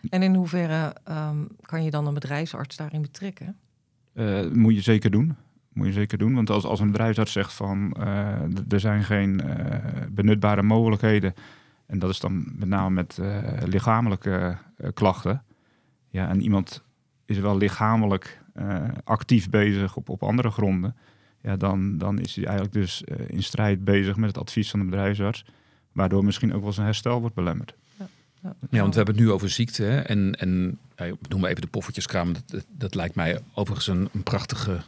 En 0.10 0.24
in 0.24 0.36
hoeverre 0.36 0.96
um, 1.10 1.48
kan 1.62 1.84
je 1.84 1.92
dan 1.92 2.08
een 2.08 2.14
bedrijfsarts 2.14 2.76
daarin 2.76 3.02
betrekken? 3.02 3.58
Uh, 4.14 4.52
moet 4.52 4.76
je 4.76 4.82
zeker 4.82 5.12
doen. 5.12 5.36
Moet 5.74 5.88
je 5.88 5.94
zeker 5.94 6.18
doen. 6.18 6.34
Want 6.36 6.50
als, 6.50 6.64
als 6.64 6.80
een 6.80 6.92
bedrijfsarts 6.92 7.32
zegt 7.32 7.54
van 7.54 7.96
uh, 8.00 8.42
er 8.70 8.80
zijn 8.80 9.04
geen 9.04 9.42
uh, 9.46 9.76
benutbare 10.10 10.64
mogelijkheden 10.64 11.34
en 11.86 12.00
dat 12.00 12.10
is 12.10 12.20
dan 12.20 12.46
met 12.56 12.68
name 12.68 12.90
met 12.90 13.18
uh, 13.22 13.38
lichamelijke 13.66 14.58
uh, 14.78 14.90
klachten. 14.94 15.44
Ja, 16.10 16.30
en 16.30 16.42
iemand 16.42 16.84
is 17.26 17.40
wel 17.40 17.58
lichamelijk 17.58 18.42
uh, 18.60 18.84
actief 19.04 19.50
bezig 19.50 19.96
op, 19.96 20.10
op 20.10 20.24
andere 20.24 20.52
gronden. 20.52 20.96
Ja, 21.42 21.58
dan, 21.58 21.98
dan 21.98 22.20
is 22.20 22.36
hij 22.36 22.46
eigenlijk 22.46 22.76
dus 22.76 23.04
in 23.28 23.44
strijd 23.44 23.84
bezig 23.84 24.16
met 24.16 24.28
het 24.28 24.38
advies 24.38 24.70
van 24.70 24.80
de 24.80 24.86
bedrijfsarts. 24.86 25.46
Waardoor 25.92 26.26
misschien 26.26 26.54
ook 26.54 26.64
wel 26.64 26.74
zijn 26.74 26.86
herstel 26.86 27.20
wordt 27.20 27.36
belemmerd. 27.36 27.74
Ja, 27.98 28.08
ja. 28.42 28.56
ja 28.70 28.80
want 28.80 28.90
we 28.90 28.98
hebben 28.98 29.16
het 29.16 29.24
nu 29.24 29.32
over 29.32 29.50
ziekte. 29.50 29.84
Hè? 29.84 30.00
En, 30.00 30.36
en 30.36 30.80
ja, 30.96 31.12
noem 31.30 31.40
maar 31.40 31.50
even 31.50 31.62
de 31.62 31.68
poffertjeskraam. 31.68 32.34
Dat, 32.34 32.44
dat, 32.48 32.66
dat, 32.70 32.96
lijkt 32.96 33.16
mij 33.16 33.40
overigens 33.54 33.88
een, 33.88 34.10
een 34.14 34.24
prachtige 34.24 34.82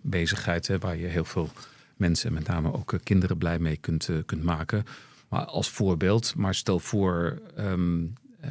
bezigheid. 0.00 0.66
Hè? 0.66 0.78
Waar 0.78 0.96
je 0.96 1.06
heel 1.06 1.24
veel 1.24 1.50
mensen, 1.96 2.32
met 2.32 2.46
name 2.46 2.72
ook 2.72 2.98
kinderen, 3.02 3.38
blij 3.38 3.58
mee 3.58 3.76
kunt, 3.76 4.08
kunt 4.26 4.42
maken. 4.42 4.84
Maar 5.28 5.44
als 5.44 5.68
voorbeeld, 5.68 6.34
maar 6.36 6.54
stel 6.54 6.78
voor 6.78 7.38
um, 7.58 8.14
uh, 8.44 8.50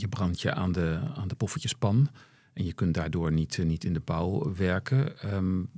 je 0.00 0.08
brandt 0.08 0.40
je 0.40 0.54
aan 0.54 0.72
de, 0.72 1.00
aan 1.14 1.28
de 1.28 1.34
poffertjespan 1.34 2.08
en 2.52 2.64
je 2.64 2.72
kunt 2.72 2.94
daardoor 2.94 3.32
niet, 3.32 3.56
uh, 3.56 3.66
niet 3.66 3.84
in 3.84 3.92
de 3.92 4.00
bouw 4.00 4.54
werken. 4.54 5.34
Um, 5.34 5.70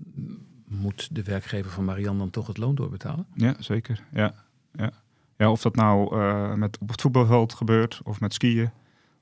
moet 0.67 1.09
de 1.13 1.23
werkgever 1.23 1.71
van 1.71 1.85
Marianne 1.85 2.19
dan 2.19 2.31
toch 2.31 2.47
het 2.47 2.57
loon 2.57 2.75
doorbetalen? 2.75 3.27
Ja, 3.35 3.55
zeker. 3.59 4.05
Ja, 4.13 4.35
ja. 4.73 4.91
ja 5.37 5.51
of 5.51 5.63
dat 5.63 5.77
nou 5.77 6.17
uh, 6.17 6.55
met 6.55 6.79
op 6.79 6.89
het 6.89 7.01
voetbalveld 7.01 7.55
gebeurt 7.55 8.01
of 8.05 8.21
met 8.21 8.35
skiën 8.35 8.71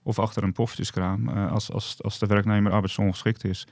of 0.03 0.19
achter 0.19 0.43
een 0.43 0.53
poffertjeskraam. 0.53 1.29
als, 1.29 1.71
als, 1.71 2.03
als 2.03 2.19
de 2.19 2.27
werknemer 2.27 2.73
arbeidsongeschikt 2.73 3.45
is, 3.45 3.67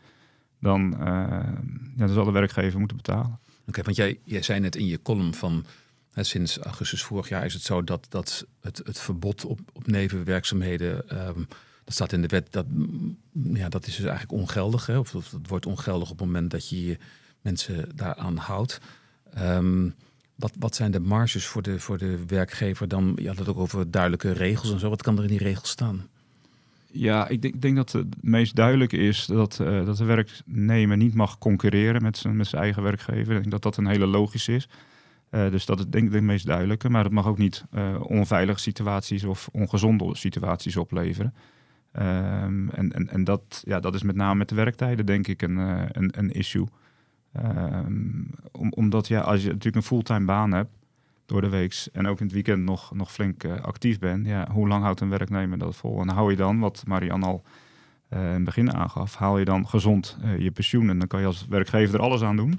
dan, 0.61 0.95
ja, 0.99 1.53
dan 1.97 2.09
zal 2.09 2.25
de 2.25 2.31
werkgever 2.31 2.79
moeten 2.79 2.97
betalen. 2.97 3.39
Oké, 3.61 3.69
okay, 3.69 3.85
want 3.85 3.97
jij, 3.97 4.21
jij 4.25 4.43
zei 4.43 4.61
net 4.61 4.77
in 4.77 4.87
je 4.87 5.03
column 5.03 5.35
van 5.35 5.65
sinds 6.15 6.59
augustus 6.59 7.03
vorig 7.03 7.29
jaar 7.29 7.45
is 7.45 7.55
het 7.55 7.63
zo 7.63 7.85
dat, 7.85 8.07
dat 8.09 8.47
het, 8.61 8.81
het 8.85 9.01
verbod 9.01 9.45
op, 9.45 9.61
op 9.73 9.87
nevenwerkzaamheden, 9.87 11.27
um, 11.29 11.49
dat 11.85 11.95
staat 11.95 12.13
in 12.13 12.23
de 12.23 12.29
wet, 12.29 12.47
dat, 12.53 12.67
ja, 13.33 13.69
dat 13.69 13.87
is 13.87 13.97
dus 13.97 14.05
eigenlijk 14.05 14.41
ongeldig. 14.41 14.87
Hè? 14.87 14.99
Of, 14.99 15.11
dat 15.11 15.47
wordt 15.47 15.67
ongeldig 15.67 16.11
op 16.11 16.19
het 16.19 16.27
moment 16.27 16.51
dat 16.51 16.69
je 16.69 16.99
mensen 17.41 17.89
daaraan 17.95 18.37
houdt. 18.37 18.81
Um, 19.39 19.95
wat, 20.35 20.53
wat 20.59 20.75
zijn 20.75 20.91
de 20.91 21.01
marges 21.01 21.47
voor 21.47 21.63
de, 21.63 21.81
voor 21.81 21.99
de 21.99 22.27
werkgever 22.27 22.89
dan? 22.89 23.13
Je 23.17 23.29
had 23.29 23.39
het 23.39 23.49
ook 23.49 23.59
over 23.59 23.91
duidelijke 23.91 24.33
regels 24.33 24.73
en 24.73 24.79
zo. 24.79 24.89
Wat 24.89 25.03
kan 25.03 25.17
er 25.17 25.23
in 25.23 25.29
die 25.29 25.39
regels 25.39 25.69
staan? 25.69 26.09
Ja, 26.93 27.29
ik 27.29 27.43
denk, 27.43 27.63
denk 27.63 27.77
dat 27.77 27.93
het 27.93 28.07
meest 28.21 28.57
duidelijk 28.57 28.93
is 28.93 29.27
dat, 29.27 29.59
uh, 29.61 29.87
dat 29.87 29.97
de 29.97 30.05
werknemer 30.05 30.97
niet 30.97 31.15
mag 31.15 31.39
concurreren 31.39 32.03
met 32.03 32.17
zijn, 32.19 32.37
met 32.37 32.47
zijn 32.47 32.63
eigen 32.63 32.83
werkgever. 32.83 33.35
Ik 33.35 33.41
denk 33.41 33.51
dat 33.51 33.63
dat 33.63 33.77
een 33.77 33.87
hele 33.87 34.07
logische 34.07 34.53
is. 34.53 34.69
Uh, 35.31 35.51
dus 35.51 35.67
dat 35.67 35.79
is 35.79 35.87
denk 35.87 36.05
ik 36.05 36.13
de 36.13 36.21
meest 36.21 36.47
duidelijke. 36.47 36.91
Maar 36.91 37.05
het 37.05 37.13
mag 37.13 37.27
ook 37.27 37.39
niet 37.39 37.65
uh, 37.75 38.01
onveilige 38.03 38.61
situaties 38.61 39.25
of 39.25 39.49
ongezonde 39.53 40.17
situaties 40.17 40.77
opleveren. 40.77 41.35
Um, 41.93 42.71
en 42.71 42.93
en, 42.93 43.09
en 43.09 43.25
dat, 43.25 43.63
ja, 43.65 43.81
dat 43.81 43.95
is 43.95 44.03
met 44.03 44.17
name 44.17 44.35
met 44.35 44.49
de 44.49 44.55
werktijden 44.55 45.07
denk 45.07 45.27
ik 45.27 45.43
een, 45.43 45.57
uh, 45.57 45.83
een, 45.89 46.19
een 46.19 46.31
issue. 46.31 46.67
Om, 48.53 48.73
omdat 48.73 49.09
ja, 49.09 49.21
als 49.21 49.41
je 49.43 49.49
natuurlijk 49.49 49.77
een 49.77 49.83
fulltime 49.83 50.25
baan 50.25 50.53
hebt 50.53 50.71
door 51.27 51.41
de 51.41 51.49
week 51.49 51.89
en 51.93 52.07
ook 52.07 52.19
in 52.19 52.25
het 52.25 52.35
weekend 52.35 52.65
nog, 52.65 52.95
nog 52.95 53.13
flink 53.13 53.45
actief 53.45 53.99
bent, 53.99 54.27
ja, 54.27 54.49
hoe 54.51 54.69
lang 54.69 54.83
houdt 54.83 55.01
een 55.01 55.09
werknemer 55.09 55.59
dat 55.59 55.77
vol? 55.77 56.01
En 56.01 56.09
hou 56.09 56.31
je 56.31 56.37
dan, 56.37 56.59
wat 56.59 56.83
Marianne 56.87 57.27
al 57.27 57.43
in 58.11 58.19
het 58.19 58.45
begin 58.45 58.75
aangaf, 58.75 59.15
haal 59.15 59.39
je 59.39 59.45
dan 59.45 59.69
gezond 59.69 60.19
je 60.39 60.51
pensioen 60.51 60.91
en 60.91 60.99
dan 60.99 61.09
kan 61.09 61.21
je 61.21 61.27
als 61.27 61.47
werkgever 61.49 61.95
er 61.95 62.01
alles 62.01 62.23
aan 62.23 62.37
doen. 62.37 62.59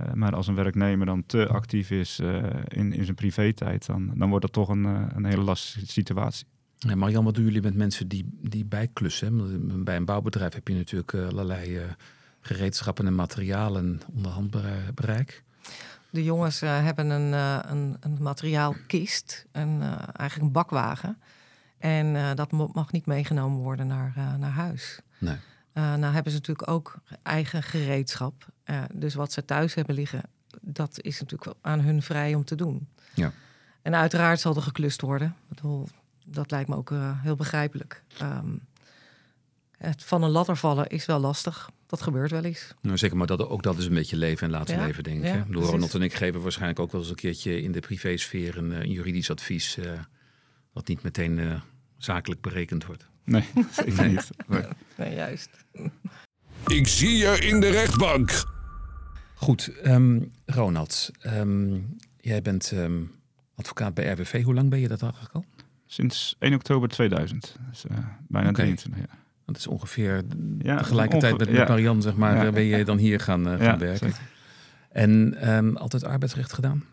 Uh, 0.00 0.12
maar 0.12 0.34
als 0.34 0.46
een 0.46 0.54
werknemer 0.54 1.06
dan 1.06 1.26
te 1.26 1.48
actief 1.48 1.90
is 1.90 2.20
uh, 2.20 2.44
in, 2.68 2.92
in 2.92 3.04
zijn 3.04 3.16
privé-tijd, 3.16 3.86
dan, 3.86 4.12
dan 4.14 4.28
wordt 4.28 4.44
dat 4.44 4.54
toch 4.54 4.68
een, 4.68 4.84
uh, 4.84 5.06
een 5.14 5.24
hele 5.24 5.42
lastige 5.42 5.86
situatie. 5.86 6.46
Ja, 6.78 6.94
Marian, 6.94 7.24
wat 7.24 7.34
doen 7.34 7.44
jullie 7.44 7.62
met 7.62 7.74
mensen 7.74 8.08
die, 8.08 8.38
die 8.42 8.64
bijklussen? 8.64 9.84
Bij 9.84 9.96
een 9.96 10.04
bouwbedrijf 10.04 10.52
heb 10.52 10.68
je 10.68 10.74
natuurlijk 10.74 11.14
allerlei 11.14 11.80
gereedschappen 12.40 13.06
en 13.06 13.14
materialen 13.14 14.00
onder 14.14 14.32
handbereik. 14.32 15.42
De 16.10 16.24
jongens 16.24 16.60
hebben 16.60 17.10
een, 17.10 17.32
een, 17.72 17.96
een 18.00 18.16
materiaalkist, 18.20 19.46
een, 19.52 19.82
eigenlijk 19.82 20.40
een 20.40 20.52
bakwagen. 20.52 21.18
En 21.78 22.36
dat 22.36 22.50
mag 22.52 22.92
niet 22.92 23.06
meegenomen 23.06 23.58
worden 23.58 23.86
naar, 23.86 24.12
naar 24.38 24.50
huis. 24.50 25.00
Nee. 25.18 25.36
Uh, 25.74 25.94
nou 25.94 26.14
hebben 26.14 26.32
ze 26.32 26.38
natuurlijk 26.38 26.68
ook 26.68 26.94
eigen 27.22 27.62
gereedschap. 27.62 28.46
Uh, 28.64 28.82
dus 28.94 29.14
wat 29.14 29.32
ze 29.32 29.44
thuis 29.44 29.74
hebben 29.74 29.94
liggen, 29.94 30.22
dat 30.60 31.00
is 31.00 31.20
natuurlijk 31.20 31.56
aan 31.60 31.80
hun 31.80 32.02
vrij 32.02 32.34
om 32.34 32.44
te 32.44 32.54
doen. 32.54 32.88
Ja. 33.14 33.32
En 33.82 33.94
uiteraard 33.94 34.40
zal 34.40 34.56
er 34.56 34.62
geklust 34.62 35.00
worden. 35.00 35.36
Bedoel, 35.48 35.88
dat 36.24 36.50
lijkt 36.50 36.68
me 36.68 36.76
ook 36.76 36.90
uh, 36.90 37.22
heel 37.22 37.36
begrijpelijk. 37.36 38.02
Um, 38.22 38.68
het 39.80 40.04
van 40.04 40.22
een 40.22 40.30
ladder 40.30 40.56
vallen 40.56 40.86
is 40.86 41.06
wel 41.06 41.20
lastig. 41.20 41.70
Dat 41.86 42.02
gebeurt 42.02 42.30
wel 42.30 42.44
eens. 42.44 42.74
Nou, 42.80 42.98
zeker, 42.98 43.16
maar 43.16 43.26
dat, 43.26 43.48
ook 43.48 43.62
dat 43.62 43.78
is 43.78 43.84
een 43.84 43.94
beetje 43.94 44.16
leven 44.16 44.46
en 44.46 44.52
laten 44.52 44.76
Ja, 44.76 44.84
leven, 44.84 45.02
denk 45.02 45.18
ik. 45.18 45.24
ja, 45.24 45.44
precies. 45.48 45.70
Ronald 45.70 45.94
en 45.94 46.02
ik 46.02 46.14
geven 46.14 46.42
waarschijnlijk 46.42 46.80
ook 46.80 46.92
wel 46.92 47.00
eens 47.00 47.10
een 47.10 47.16
keertje 47.16 47.62
in 47.62 47.72
de 47.72 47.80
privésfeer 47.80 48.58
een, 48.58 48.72
eh, 48.72 48.78
een 48.78 48.90
juridisch 48.90 49.30
advies... 49.30 49.76
eh, 49.76 49.92
wat 50.72 50.88
niet 50.88 51.02
meteen 51.02 51.38
eh, 51.38 51.60
zakelijk 51.98 52.40
berekend 52.40 52.84
wordt. 52.84 53.08
Nee, 53.24 53.44
zeker 53.70 54.08
niet. 54.08 54.30
Nee. 54.48 54.62
Nee, 54.96 55.14
juist. 55.14 55.50
Ik 56.66 56.88
zie 56.88 57.16
je 57.16 57.38
in 57.38 57.60
de 57.60 57.70
rechtbank. 57.70 58.44
Goed, 59.34 59.80
ehm, 59.82 60.20
Ronald, 60.46 61.10
ehm, 61.20 61.78
jij 62.20 62.42
bent 62.42 62.72
ehm, 62.72 63.02
advocaat 63.54 63.94
bij 63.94 64.12
RWV. 64.12 64.42
Hoe 64.42 64.54
lang 64.54 64.70
ben 64.70 64.78
je 64.80 64.88
dat 64.88 65.02
eigenlijk 65.02 65.34
al? 65.34 65.44
Sinds 65.86 66.36
1 66.38 66.54
oktober 66.54 66.88
2000. 66.88 67.56
Dus, 67.70 67.86
eh, 67.86 67.96
bijna 68.28 68.48
Oké. 68.48 68.56
23 68.60 69.00
jaar. 69.06 69.18
Dat 69.46 69.56
is 69.56 69.66
ongeveer 69.66 70.22
Ja, 70.58 70.76
tegelijkertijd 70.76 71.32
onge- 71.32 71.44
met, 71.44 71.54
ja. 71.54 71.64
Marianne, 71.68 72.02
zeg 72.02 72.16
maar, 72.16 72.36
Ja. 72.36 72.46
eh, 72.46 72.52
ben 72.52 72.62
je 72.64 72.84
dan 72.84 72.98
hier 72.98 73.20
gaan, 73.20 73.48
eh, 73.48 73.58
Ja, 73.58 73.64
gaan 73.70 73.78
werken. 73.78 73.98
zeker. 74.08 74.22
En 74.90 75.34
ehm, 75.40 75.76
altijd 75.76 76.04
arbeidsrecht 76.04 76.52
gedaan? 76.52 76.84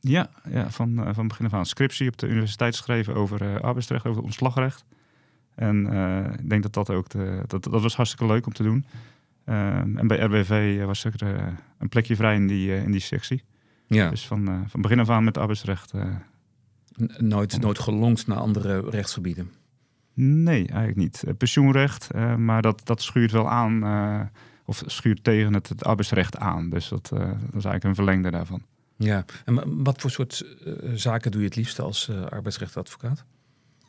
Ja, 0.00 0.28
ja 0.50 0.70
van, 0.70 1.04
eh, 1.06 1.14
van 1.14 1.28
begin 1.28 1.46
af 1.46 1.52
aan 1.54 1.66
scriptie 1.66 2.08
op 2.08 2.16
de 2.16 2.26
universiteit 2.26 2.76
geschreven 2.76 3.14
over 3.14 3.42
eh, 3.42 3.60
arbeidsrecht, 3.60 4.06
over 4.06 4.22
ontslagrecht. 4.22 4.84
En 5.56 5.86
eh, 5.92 6.32
ik 6.38 6.48
denk 6.48 6.62
dat 6.62 6.72
dat 6.72 6.90
ook, 6.90 7.08
de, 7.08 7.42
dat, 7.46 7.64
dat 7.64 7.82
was 7.82 7.96
hartstikke 7.96 8.26
leuk 8.32 8.46
om 8.46 8.52
te 8.52 8.62
doen. 8.62 8.84
Ehm, 9.44 9.96
en 9.98 10.06
bij 10.06 10.18
RBV 10.18 10.84
was 10.84 11.04
er 11.04 11.14
eh, 11.22 11.46
een 11.78 11.88
plekje 11.88 12.16
vrij 12.16 12.34
in 12.34 12.46
die, 12.46 12.72
eh, 12.72 12.82
in 12.82 12.90
die 12.90 13.00
sectie. 13.00 13.42
Ja. 13.86 14.10
Dus 14.10 14.26
van, 14.26 14.48
eh, 14.48 14.54
van 14.66 14.80
begin 14.80 15.00
af 15.00 15.08
aan 15.10 15.24
met 15.24 15.38
arbeidsrecht. 15.38 15.92
eh, 15.92 16.04
N- 17.02 17.26
nooit, 17.28 17.60
nooit 17.60 17.78
gelongd 17.78 18.26
naar 18.26 18.38
andere 18.38 18.80
rechtsgebieden? 18.90 19.50
nee, 20.14 20.66
eigenlijk 20.68 20.96
niet. 20.96 21.22
Eh, 21.26 21.34
pensioenrecht, 21.38 22.10
eh, 22.10 22.36
maar 22.36 22.62
dat, 22.62 22.80
dat 22.84 23.02
schuurt 23.02 23.30
wel 23.30 23.50
aan, 23.50 23.82
eh, 23.84 24.20
of 24.64 24.82
schuurt 24.86 25.24
tegen 25.24 25.54
het, 25.54 25.68
het 25.68 25.84
arbeidsrecht 25.84 26.36
aan. 26.36 26.70
Dus 26.70 26.88
dat, 26.88 27.10
eh, 27.12 27.18
dat 27.20 27.28
is 27.38 27.42
eigenlijk 27.52 27.84
een 27.84 27.94
verlengde 27.94 28.30
daarvan. 28.30 28.62
Ja. 28.96 29.24
En 29.44 29.54
wa- 29.54 29.64
wat 29.66 30.00
voor 30.00 30.10
soort 30.10 30.44
eh, 30.64 30.72
zaken 30.94 31.30
doe 31.30 31.40
je 31.40 31.46
het 31.46 31.56
liefst 31.56 31.80
als 31.80 32.08
eh, 32.08 32.22
arbeidsrechtadvocaat? 32.24 33.24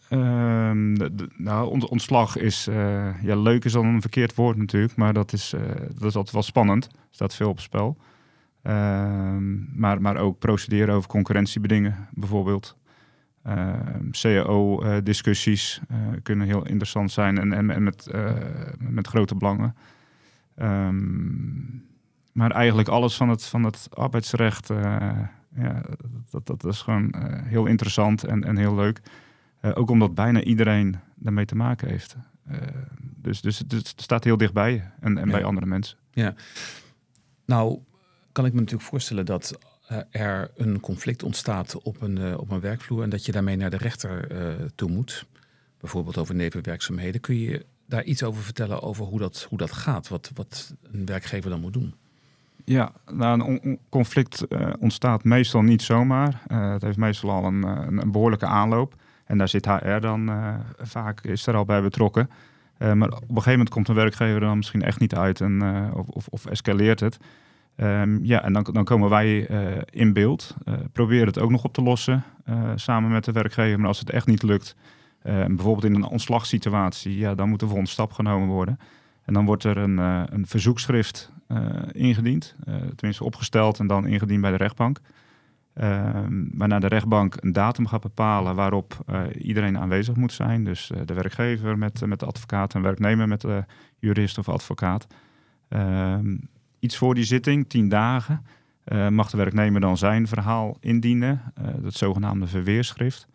Ehm, 0.09 0.93
nou, 1.37 1.69
ont- 1.69 1.87
ontslag 1.87 2.37
is, 2.37 2.67
eh, 2.67 3.23
ja, 3.23 3.35
leuk 3.35 3.65
is 3.65 3.71
dan 3.71 3.85
een 3.85 4.01
verkeerd 4.01 4.35
woord 4.35 4.57
natuurlijk, 4.57 4.95
maar 4.95 5.13
dat 5.13 5.33
is, 5.33 5.53
eh, 5.53 5.61
dat 5.75 6.09
is 6.09 6.15
altijd 6.15 6.31
wel 6.31 6.43
spannend. 6.43 6.85
Er 6.85 6.91
staat 7.09 7.35
veel 7.35 7.49
op 7.49 7.59
spel. 7.59 7.97
Ehm, 8.61 9.79
maar, 9.79 10.01
maar 10.01 10.17
ook 10.17 10.39
procederen 10.39 10.95
over 10.95 11.09
concurrentiebedingen 11.09 12.07
bijvoorbeeld. 12.11 12.75
CAO-discussies 14.11 15.81
eh, 15.87 15.97
kunnen 16.23 16.47
heel 16.47 16.65
interessant 16.65 17.11
zijn 17.11 17.37
en, 17.37 17.69
en, 17.69 17.83
met, 17.83 18.11
met 18.77 19.07
grote 19.07 19.35
belangen. 19.35 19.75
Ehm, 20.55 21.55
maar 22.31 22.51
eigenlijk 22.51 22.87
alles 22.87 23.15
van 23.15 23.29
het, 23.29 23.45
van 23.45 23.63
het 23.63 23.87
arbeidsrecht, 23.93 24.67
ja, 25.55 25.81
dat, 26.29 26.45
dat 26.45 26.65
is 26.65 26.81
gewoon 26.81 27.13
heel 27.43 27.65
interessant 27.65 28.23
en, 28.23 28.43
en 28.43 28.57
heel 28.57 28.75
leuk. 28.75 29.01
Eh, 29.67 29.79
ook 29.79 29.89
omdat 29.89 30.15
bijna 30.15 30.43
iedereen 30.43 30.95
daarmee 31.15 31.45
te 31.45 31.55
maken 31.55 31.87
heeft. 31.89 32.15
Eh, 32.45 32.57
dus, 33.15 33.41
dus 33.41 33.59
het, 33.59 33.71
het 33.71 33.93
staat 34.01 34.23
heel 34.23 34.37
dichtbij 34.37 34.71
je 34.73 34.81
en, 34.99 35.17
en 35.17 35.25
Ja. 35.25 35.31
bij 35.31 35.43
andere 35.43 35.65
mensen. 35.65 35.97
Nou, 37.45 37.79
kan 38.31 38.45
ik 38.45 38.53
me 38.53 38.59
natuurlijk 38.59 38.89
voorstellen 38.89 39.25
dat 39.25 39.59
eh, 39.87 39.97
er 40.11 40.51
een 40.55 40.79
conflict 40.79 41.23
ontstaat 41.23 41.81
op 41.81 42.01
een, 42.01 42.37
op 42.37 42.51
een 42.51 42.59
werkvloer 42.59 43.03
en 43.03 43.09
dat 43.09 43.25
je 43.25 43.31
daarmee 43.31 43.55
naar 43.55 43.69
de 43.69 43.77
rechter 43.77 44.27
toe 44.75 44.89
moet. 44.89 45.25
Bijvoorbeeld 45.79 46.17
over 46.17 46.35
nevenwerkzaamheden. 46.35 47.21
Kun 47.21 47.35
je 47.39 47.65
daar 47.85 48.03
iets 48.03 48.23
over 48.23 48.43
vertellen 48.43 48.81
over 48.81 49.05
hoe 49.05 49.19
dat, 49.19 49.45
hoe 49.49 49.57
dat 49.57 49.71
gaat? 49.71 50.07
Wat, 50.07 50.31
wat 50.33 50.73
een 50.91 51.05
werkgever 51.05 51.49
dan 51.49 51.59
moet 51.59 51.73
doen? 51.73 51.93
Ja, 52.65 52.91
nou, 53.11 53.33
een 53.33 53.45
on- 53.45 53.61
on- 53.63 53.79
conflict 53.89 54.47
ontstaat 54.79 55.23
meestal 55.23 55.61
niet 55.61 55.81
zomaar. 55.81 56.41
Eh, 56.47 56.71
het 56.71 56.81
heeft 56.81 56.97
meestal 56.97 57.29
al 57.29 57.43
een, 57.45 57.63
een, 57.63 58.01
een 58.01 58.11
behoorlijke 58.11 58.45
aanloop. 58.45 58.95
En 59.27 59.37
daar 59.37 59.47
zit 59.47 59.65
HR 59.65 59.99
dan 59.99 60.29
eh, 60.29 60.53
vaak 60.77 61.21
is 61.21 61.47
er 61.47 61.55
al 61.55 61.65
bij 61.65 61.81
betrokken. 61.81 62.29
Eh, 62.77 62.93
maar 62.93 63.07
op 63.07 63.21
een 63.21 63.27
gegeven 63.27 63.51
moment 63.51 63.69
komt 63.69 63.87
een 63.87 63.95
werkgever 63.95 64.33
er 64.35 64.47
dan 64.47 64.57
misschien 64.57 64.81
echt 64.81 64.99
niet 64.99 65.15
uit 65.15 65.41
en, 65.41 65.61
eh, 65.61 65.97
of, 65.97 66.07
of, 66.07 66.27
of 66.27 66.45
escaleert 66.45 66.99
het. 66.99 67.17
Ehm, 67.75 68.23
ja, 68.23 68.43
en 68.43 68.53
dan, 68.53 68.67
dan 68.71 68.83
komen 68.83 69.09
wij 69.09 69.39
in 69.89 70.13
beeld. 70.13 70.55
Eh 70.65 70.73
proberen 70.91 71.27
het 71.27 71.39
ook 71.39 71.51
nog 71.51 71.63
op 71.63 71.73
te 71.73 71.81
lossen 71.81 72.23
samen 72.75 73.11
met 73.11 73.23
de 73.23 73.31
werkgever. 73.31 73.79
Maar 73.79 73.87
als 73.87 73.99
het 73.99 74.09
echt 74.09 74.27
niet 74.27 74.43
lukt, 74.43 74.75
bijvoorbeeld 75.21 75.83
in 75.83 75.95
een 75.95 76.05
ontslagsituatie, 76.05 77.17
ja, 77.17 77.35
dan 77.35 77.49
moet 77.49 77.59
de 77.59 77.65
volgende 77.65 77.89
stap 77.89 78.11
genomen 78.11 78.47
worden. 78.47 78.79
En 79.25 79.33
dan 79.33 79.45
wordt 79.45 79.63
er 79.63 79.77
een, 79.77 79.97
een 80.33 80.47
verzoekschrift 80.47 81.31
ingediend, 81.91 82.55
tenminste 82.95 83.23
opgesteld 83.23 83.79
en 83.79 83.87
dan 83.87 84.07
ingediend 84.07 84.41
bij 84.41 84.51
de 84.51 84.57
rechtbank. 84.57 84.99
Ehm, 85.77 86.45
waarna 86.51 86.79
de 86.79 86.87
rechtbank 86.87 87.35
een 87.39 87.51
datum 87.51 87.87
gaat 87.87 88.01
bepalen 88.01 88.55
waarop 88.55 88.97
eh, 89.05 89.21
iedereen 89.37 89.77
aanwezig 89.77 90.15
moet 90.15 90.33
zijn. 90.33 90.63
Dus 90.63 90.91
eh, 90.91 91.01
de 91.05 91.13
werkgever 91.13 91.77
met, 91.77 92.05
met 92.05 92.19
de 92.19 92.25
advocaat 92.25 92.73
en 92.73 92.81
werknemer 92.81 93.27
met 93.27 93.41
de 93.41 93.63
jurist 93.99 94.37
of 94.37 94.49
advocaat. 94.49 95.07
Ehm, 95.69 96.37
iets 96.79 96.97
voor 96.97 97.15
die 97.15 97.23
zitting, 97.23 97.69
tien 97.69 97.89
dagen, 97.89 98.45
eh, 98.83 99.07
mag 99.07 99.29
de 99.29 99.37
werknemer 99.37 99.81
dan 99.81 99.97
zijn 99.97 100.27
verhaal 100.27 100.77
indienen, 100.79 101.41
eh 101.55 101.65
het 101.83 101.93
zogenaamde 101.93 102.47
verweerschrift. 102.47 103.27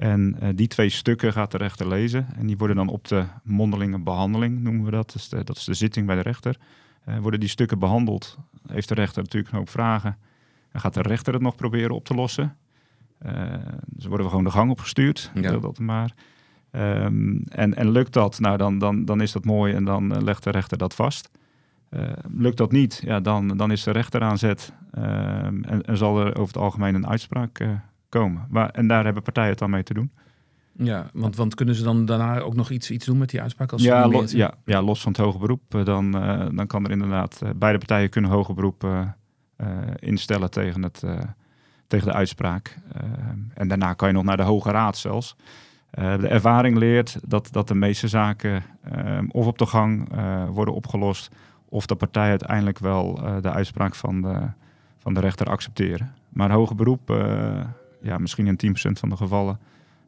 En 0.00 0.36
eh, 0.40 0.48
die 0.54 0.66
twee 0.66 0.88
stukken 0.88 1.32
gaat 1.32 1.50
de 1.50 1.56
rechter 1.56 1.88
lezen. 1.88 2.26
En 2.36 2.46
die 2.46 2.56
worden 2.56 2.76
dan 2.76 2.88
op 2.88 3.08
de 3.08 3.24
mondelinge 3.42 3.98
behandeling, 3.98 4.60
noemen 4.60 4.84
we 4.84 4.90
dat. 4.90 5.28
Dat 5.30 5.56
is 5.56 5.64
de 5.64 5.74
zitting 5.74 6.06
bij 6.06 6.16
de 6.16 6.22
rechter. 6.22 6.56
Eh, 7.04 7.18
worden 7.18 7.40
die 7.40 7.48
stukken 7.48 7.78
behandeld, 7.78 8.38
heeft 8.66 8.88
de 8.88 8.94
rechter 8.94 9.22
natuurlijk 9.22 9.52
een 9.52 9.58
hoop 9.58 9.68
vragen. 9.68 10.16
En 10.72 10.80
gaat 10.80 10.94
de 10.94 11.02
rechter 11.02 11.32
het 11.32 11.42
nog 11.42 11.54
proberen 11.54 11.94
op 11.94 12.04
te 12.04 12.14
lossen. 12.14 12.56
Eh 13.18 13.32
dus 13.86 14.06
worden 14.06 14.26
we 14.26 14.30
gewoon 14.30 14.44
de 14.46 14.50
gang 14.58 14.70
opgestuurd. 14.70 15.30
Ja. 15.34 15.56
Dat 15.58 15.78
maar. 15.78 16.14
Ehm, 16.70 17.36
en, 17.48 17.74
en 17.74 17.90
lukt 17.90 18.12
dat, 18.12 18.38
nou 18.40 18.56
dan, 18.56 18.78
dan, 18.78 19.04
dan 19.04 19.20
is 19.20 19.32
dat 19.32 19.44
mooi 19.44 19.74
en 19.74 19.84
dan 19.84 20.14
eh, 20.14 20.22
legt 20.22 20.44
de 20.44 20.50
rechter 20.50 20.78
dat 20.78 20.94
vast. 20.94 21.30
Eh, 21.88 22.02
lukt 22.28 22.56
dat 22.56 22.72
niet, 22.72 23.02
ja, 23.04 23.20
dan, 23.20 23.56
dan 23.56 23.70
is 23.70 23.82
de 23.82 23.90
rechter 23.90 24.22
aan 24.22 24.38
zet 24.38 24.72
ehm, 24.92 25.62
en, 25.62 25.82
en 25.82 25.96
zal 25.96 26.20
er 26.20 26.26
over 26.36 26.54
het 26.54 26.62
algemeen 26.62 26.94
een 26.94 27.06
uitspraak 27.08 27.66
komen. 28.08 28.46
Waar, 28.50 28.70
en 28.70 28.86
daar 28.86 29.04
hebben 29.04 29.22
partijen 29.22 29.50
het 29.50 29.58
dan 29.58 29.70
mee 29.70 29.82
te 29.82 29.94
doen. 29.94 30.10
Ja, 30.72 31.10
want, 31.12 31.36
want 31.36 31.54
kunnen 31.54 31.74
ze 31.74 31.82
dan 31.82 32.04
daarna 32.04 32.38
ook 32.38 32.54
nog 32.54 32.70
iets, 32.70 32.90
iets 32.90 33.06
doen 33.06 33.18
met 33.18 33.30
die 33.30 33.40
uitspraak? 33.40 33.72
Als 33.72 33.82
ze 33.82 33.88
Ja, 33.88 34.04
niet 34.04 34.12
lo- 34.12 34.20
meer- 34.20 34.36
ja, 34.36 34.54
ja, 34.64 34.82
los 34.82 35.00
van 35.02 35.12
het 35.12 35.20
hoge 35.20 35.38
beroep, 35.38 35.62
dan, 35.84 36.10
dan 36.56 36.66
kan 36.66 36.84
er 36.84 36.90
inderdaad, 36.90 37.42
beide 37.56 37.78
partijen 37.78 38.10
kunnen 38.10 38.30
hoger 38.30 38.54
beroep 38.54 38.86
instellen 39.98 40.50
tegen, 40.50 40.82
het, 40.82 41.02
eh, 41.02 41.18
tegen 41.86 42.06
de 42.06 42.12
uitspraak. 42.12 42.78
Eh, 42.92 43.02
en 43.54 43.68
daarna 43.68 43.92
kan 43.92 44.08
je 44.08 44.14
nog 44.14 44.24
naar 44.24 44.36
de 44.36 44.42
Hoge 44.42 44.70
Raad 44.70 44.96
zelfs. 44.96 45.36
Eh, 45.90 46.18
de 46.18 46.28
ervaring 46.28 46.76
leert 46.76 47.18
dat, 47.26 47.48
dat 47.52 47.68
de 47.68 47.74
meeste 47.74 48.08
zaken 48.08 48.62
eh, 48.82 49.18
of 49.28 49.46
op 49.46 49.58
de 49.58 49.66
gang 49.66 50.12
eh, 50.12 50.48
worden 50.48 50.74
opgelost, 50.74 51.30
of 51.68 51.86
de 51.86 51.94
partijen 51.94 52.30
uiteindelijk 52.30 52.78
wel 52.78 53.24
eh, 53.24 53.36
de 53.40 53.50
uitspraak 53.50 53.94
van 53.94 54.22
de, 54.22 54.38
van 54.98 55.14
de 55.14 55.20
rechter 55.20 55.46
accepteren. 55.46 56.14
Maar 56.28 56.50
hoger 56.50 56.76
beroep, 56.76 57.10
eh, 57.10 57.60
ja, 58.02 58.18
misschien 58.18 58.46
in 58.46 58.56
10% 58.56 58.98
van 58.98 59.08
de 59.08 59.16
gevallen, 59.16 59.58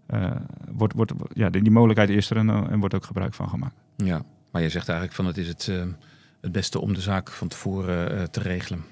eh, 0.07 0.31
wordt, 0.71 0.95
wordt, 0.95 1.13
ja, 1.33 1.51
die, 1.51 1.63
die 1.63 1.73
mogelijkheid 1.73 2.11
is 2.11 2.31
er 2.31 2.37
en, 2.37 2.51
eh, 2.51 2.79
wordt 2.79 2.95
ook 2.95 3.05
gebruik 3.05 3.35
van 3.35 3.49
gemaakt. 3.49 3.75
Ja, 3.97 4.23
maar 4.51 4.63
je 4.63 4.69
zegt 4.69 4.89
eigenlijk 4.89 5.17
van 5.17 5.27
het 5.27 5.37
is 5.37 5.49
het, 5.49 5.69
eh, 5.69 5.85
het 6.41 6.53
beste 6.53 6.81
om 6.81 6.95
de 6.95 7.01
zaak 7.01 7.31
van 7.31 7.49
tevoren 7.49 8.19
eh, 8.19 8.23
te 8.23 8.41
regelen. 8.41 8.85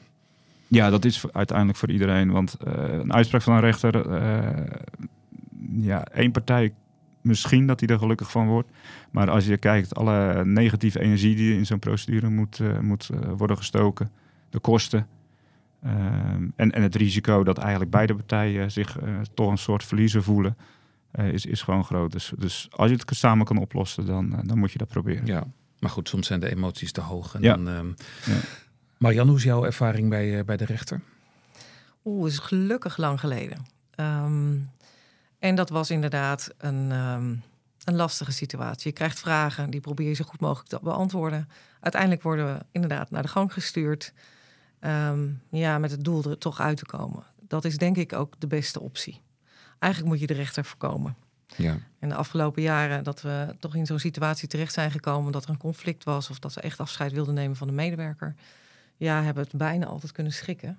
Ja, 0.71 0.91
dat 0.91 1.05
is 1.05 1.25
uiteindelijk 1.33 1.79
voor 1.79 1.91
iedereen. 1.91 2.31
Want 2.31 2.55
eh, 2.55 2.73
een 2.93 3.13
uitspraak 3.13 3.43
van 3.43 3.55
een 3.55 3.61
rechter, 3.61 4.11
eh, 4.11 4.79
ja, 5.77 6.05
één 6.05 6.31
partij 6.31 6.75
misschien 7.21 7.67
dat 7.67 7.81
hij 7.81 7.89
er 7.89 7.99
gelukkig 7.99 8.31
van 8.31 8.47
wordt. 8.47 8.69
Maar 9.11 9.31
als 9.31 9.47
je 9.47 9.57
kijkt, 9.59 9.95
alle 9.95 10.45
negatieve 10.45 11.01
energie 11.01 11.37
die 11.37 11.55
in 11.57 11.67
zo'n 11.67 11.79
procedure 11.79 12.29
moet, 12.29 12.61
eh, 12.61 12.79
moet 12.79 13.11
worden 13.37 13.57
gestoken, 13.57 14.11
de 14.51 14.59
kosten 14.59 15.07
ehm, 15.83 16.49
en, 16.57 16.71
en 16.73 16.83
het 16.83 16.95
risico 16.95 17.45
dat 17.45 17.59
eigenlijk 17.59 17.91
beide 17.91 18.15
partijen 18.15 18.71
zich 18.71 18.99
toch 19.35 19.51
een 19.51 19.59
soort 19.59 19.85
verliezer 19.85 20.23
voelen, 20.23 20.57
is, 21.13 21.47
is 21.47 21.63
gewoon 21.63 21.85
groot. 21.85 22.13
Dus, 22.13 22.33
dus 22.39 22.69
als 22.71 22.91
je 22.91 22.97
het 22.97 23.17
samen 23.17 23.47
kan 23.47 23.57
oplossen, 23.57 24.07
dan, 24.07 24.43
dan 24.45 24.59
moet 24.59 24.73
je 24.73 24.79
dat 24.79 24.89
proberen. 24.89 25.27
Ja, 25.27 25.45
maar 25.79 25.91
goed, 25.91 26.09
soms 26.09 26.27
zijn 26.27 26.41
de 26.41 26.51
emoties 26.51 26.93
te 26.93 27.01
hoog. 27.01 27.35
En 27.35 27.43
Ja. 27.43 27.57
dan, 27.57 27.69
ehm 27.69 27.87
Ja. 28.33 28.39
Marianne, 29.01 29.31
hoe 29.31 29.39
is 29.39 29.45
jouw 29.45 29.65
ervaring 29.65 30.09
bij, 30.09 30.39
eh, 30.39 30.45
bij 30.45 30.57
de 30.57 30.65
rechter? 30.65 31.01
Oeh, 32.05 32.31
is 32.31 32.39
gelukkig 32.39 32.97
lang 32.97 33.21
geleden. 33.21 33.67
Ehm, 33.95 34.57
en 35.39 35.55
dat 35.55 35.69
was 35.71 35.91
inderdaad 35.91 36.51
een, 36.59 36.93
ehm, 36.93 37.35
een 37.85 37.97
lastige 37.97 38.33
situatie. 38.33 38.89
Je 38.89 38.95
krijgt 38.95 39.21
vragen, 39.21 39.71
die 39.71 39.81
probeer 39.81 40.09
je 40.09 40.15
zo 40.15 40.25
goed 40.25 40.41
mogelijk 40.41 40.69
te 40.69 40.79
beantwoorden. 40.83 41.49
Uiteindelijk 41.81 42.23
worden 42.23 42.55
we 42.55 42.65
inderdaad 42.73 43.11
naar 43.11 43.23
de 43.23 43.29
gang 43.29 43.53
gestuurd. 43.53 44.13
Ehm, 44.81 45.29
ja, 45.51 45.79
met 45.79 45.91
het 45.91 46.05
doel 46.05 46.25
er 46.25 46.39
toch 46.39 46.61
uit 46.61 46.77
te 46.77 46.87
komen. 46.87 47.25
Dat 47.41 47.65
is 47.65 47.77
denk 47.77 47.97
ik 47.97 48.13
ook 48.13 48.35
de 48.41 48.47
beste 48.47 48.81
optie. 48.81 49.21
Eigenlijk 49.79 50.13
moet 50.13 50.21
je 50.21 50.27
de 50.27 50.41
rechter 50.41 50.65
voorkomen. 50.65 51.17
Ja. 51.57 51.79
En 51.99 52.09
de 52.09 52.15
afgelopen 52.15 52.63
jaren 52.63 53.05
dat 53.05 53.23
we 53.23 53.57
toch 53.59 53.75
in 53.75 53.87
zo'n 53.87 53.99
situatie 53.99 54.49
terecht 54.49 54.73
zijn 54.73 54.91
gekomen 54.91 55.33
dat 55.33 55.45
er 55.45 55.51
een 55.51 55.57
conflict 55.57 56.05
was 56.05 56.31
of 56.31 56.39
dat 56.39 56.55
we 56.55 56.61
echt 56.61 56.81
afscheid 56.81 57.13
wilden 57.13 57.35
nemen 57.35 57.57
van 57.57 57.67
de 57.67 57.73
medewerker. 57.73 58.35
Ja, 59.01 59.23
hebben 59.23 59.43
we 59.43 59.49
het 59.51 59.59
bijna 59.59 59.87
altijd 59.87 60.13
kunnen 60.13 60.33
schikken. 60.33 60.79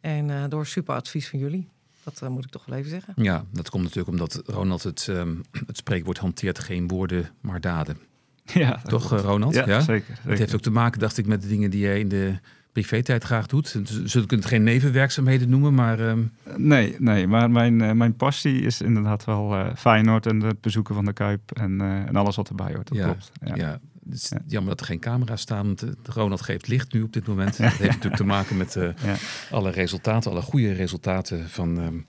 En 0.00 0.28
uh, 0.28 0.44
door 0.48 0.66
super 0.66 0.94
advies 0.94 1.28
van 1.28 1.38
jullie. 1.38 1.68
Dat 2.04 2.20
uh, 2.22 2.28
moet 2.28 2.44
ik 2.44 2.50
toch 2.50 2.64
wel 2.66 2.78
even 2.78 2.90
zeggen. 2.90 3.14
Ja, 3.16 3.44
dat 3.50 3.70
komt 3.70 3.82
natuurlijk 3.82 4.08
omdat 4.08 4.42
Ronald 4.46 4.82
het, 4.82 5.06
um, 5.06 5.40
het 5.66 5.76
spreekwoord 5.76 6.18
hanteert 6.18 6.58
geen 6.58 6.88
woorden, 6.88 7.30
maar 7.40 7.60
daden. 7.60 7.98
Ja, 8.52 8.80
toch 8.82 9.12
uh, 9.12 9.20
Ronald? 9.20 9.54
Ja, 9.54 9.68
ja? 9.68 9.80
Zeker, 9.80 10.14
zeker. 10.14 10.30
Het 10.30 10.38
heeft 10.38 10.54
ook 10.54 10.60
te 10.60 10.70
maken, 10.70 11.00
dacht 11.00 11.18
ik, 11.18 11.26
met 11.26 11.42
de 11.42 11.48
dingen 11.48 11.70
die 11.70 11.80
jij 11.80 12.00
in 12.00 12.08
de 12.08 12.38
privé-tijd 12.72 13.24
graag 13.24 13.46
doet. 13.46 13.68
Zullen 14.04 14.28
we 14.28 14.34
het 14.34 14.44
geen 14.44 14.62
nevenwerkzaamheden 14.62 15.48
noemen, 15.48 15.74
maar... 15.74 16.00
Um... 16.00 16.32
Nee, 16.56 16.96
nee, 16.98 17.26
maar 17.26 17.50
mijn, 17.50 17.96
mijn 17.96 18.16
passie 18.16 18.60
is 18.60 18.80
inderdaad 18.80 19.24
wel 19.24 19.54
uh, 19.54 19.74
Feyenoord 19.76 20.26
en 20.26 20.40
het 20.40 20.60
bezoeken 20.60 20.94
van 20.94 21.04
de 21.04 21.12
Kuip 21.12 21.52
en, 21.52 21.72
uh, 21.80 22.06
en 22.06 22.16
alles 22.16 22.36
wat 22.36 22.48
erbij 22.48 22.74
hoort. 22.74 22.88
Dat 22.88 22.98
ja, 22.98 23.04
klopt. 23.04 23.30
Ja. 23.54 23.80
Ja. 24.06 24.12
Het 24.12 24.22
is 24.22 24.32
jammer 24.46 24.70
dat 24.70 24.80
er 24.80 24.86
geen 24.86 25.00
camera's 25.00 25.40
staan, 25.40 25.66
want 25.66 25.84
Ronald 26.02 26.40
geeft 26.40 26.68
licht 26.68 26.92
nu 26.92 27.02
op 27.02 27.12
dit 27.12 27.26
moment. 27.26 27.56
Dat 27.56 27.72
heeft 27.72 27.86
natuurlijk 27.86 28.16
te 28.16 28.24
maken 28.24 28.56
met 28.56 28.78
alle 29.50 29.70
resultaten, 29.70 30.30
alle 30.30 30.42
goede 30.42 30.72
resultaten 30.72 31.48
van... 31.48 31.78
Um, 31.78 32.06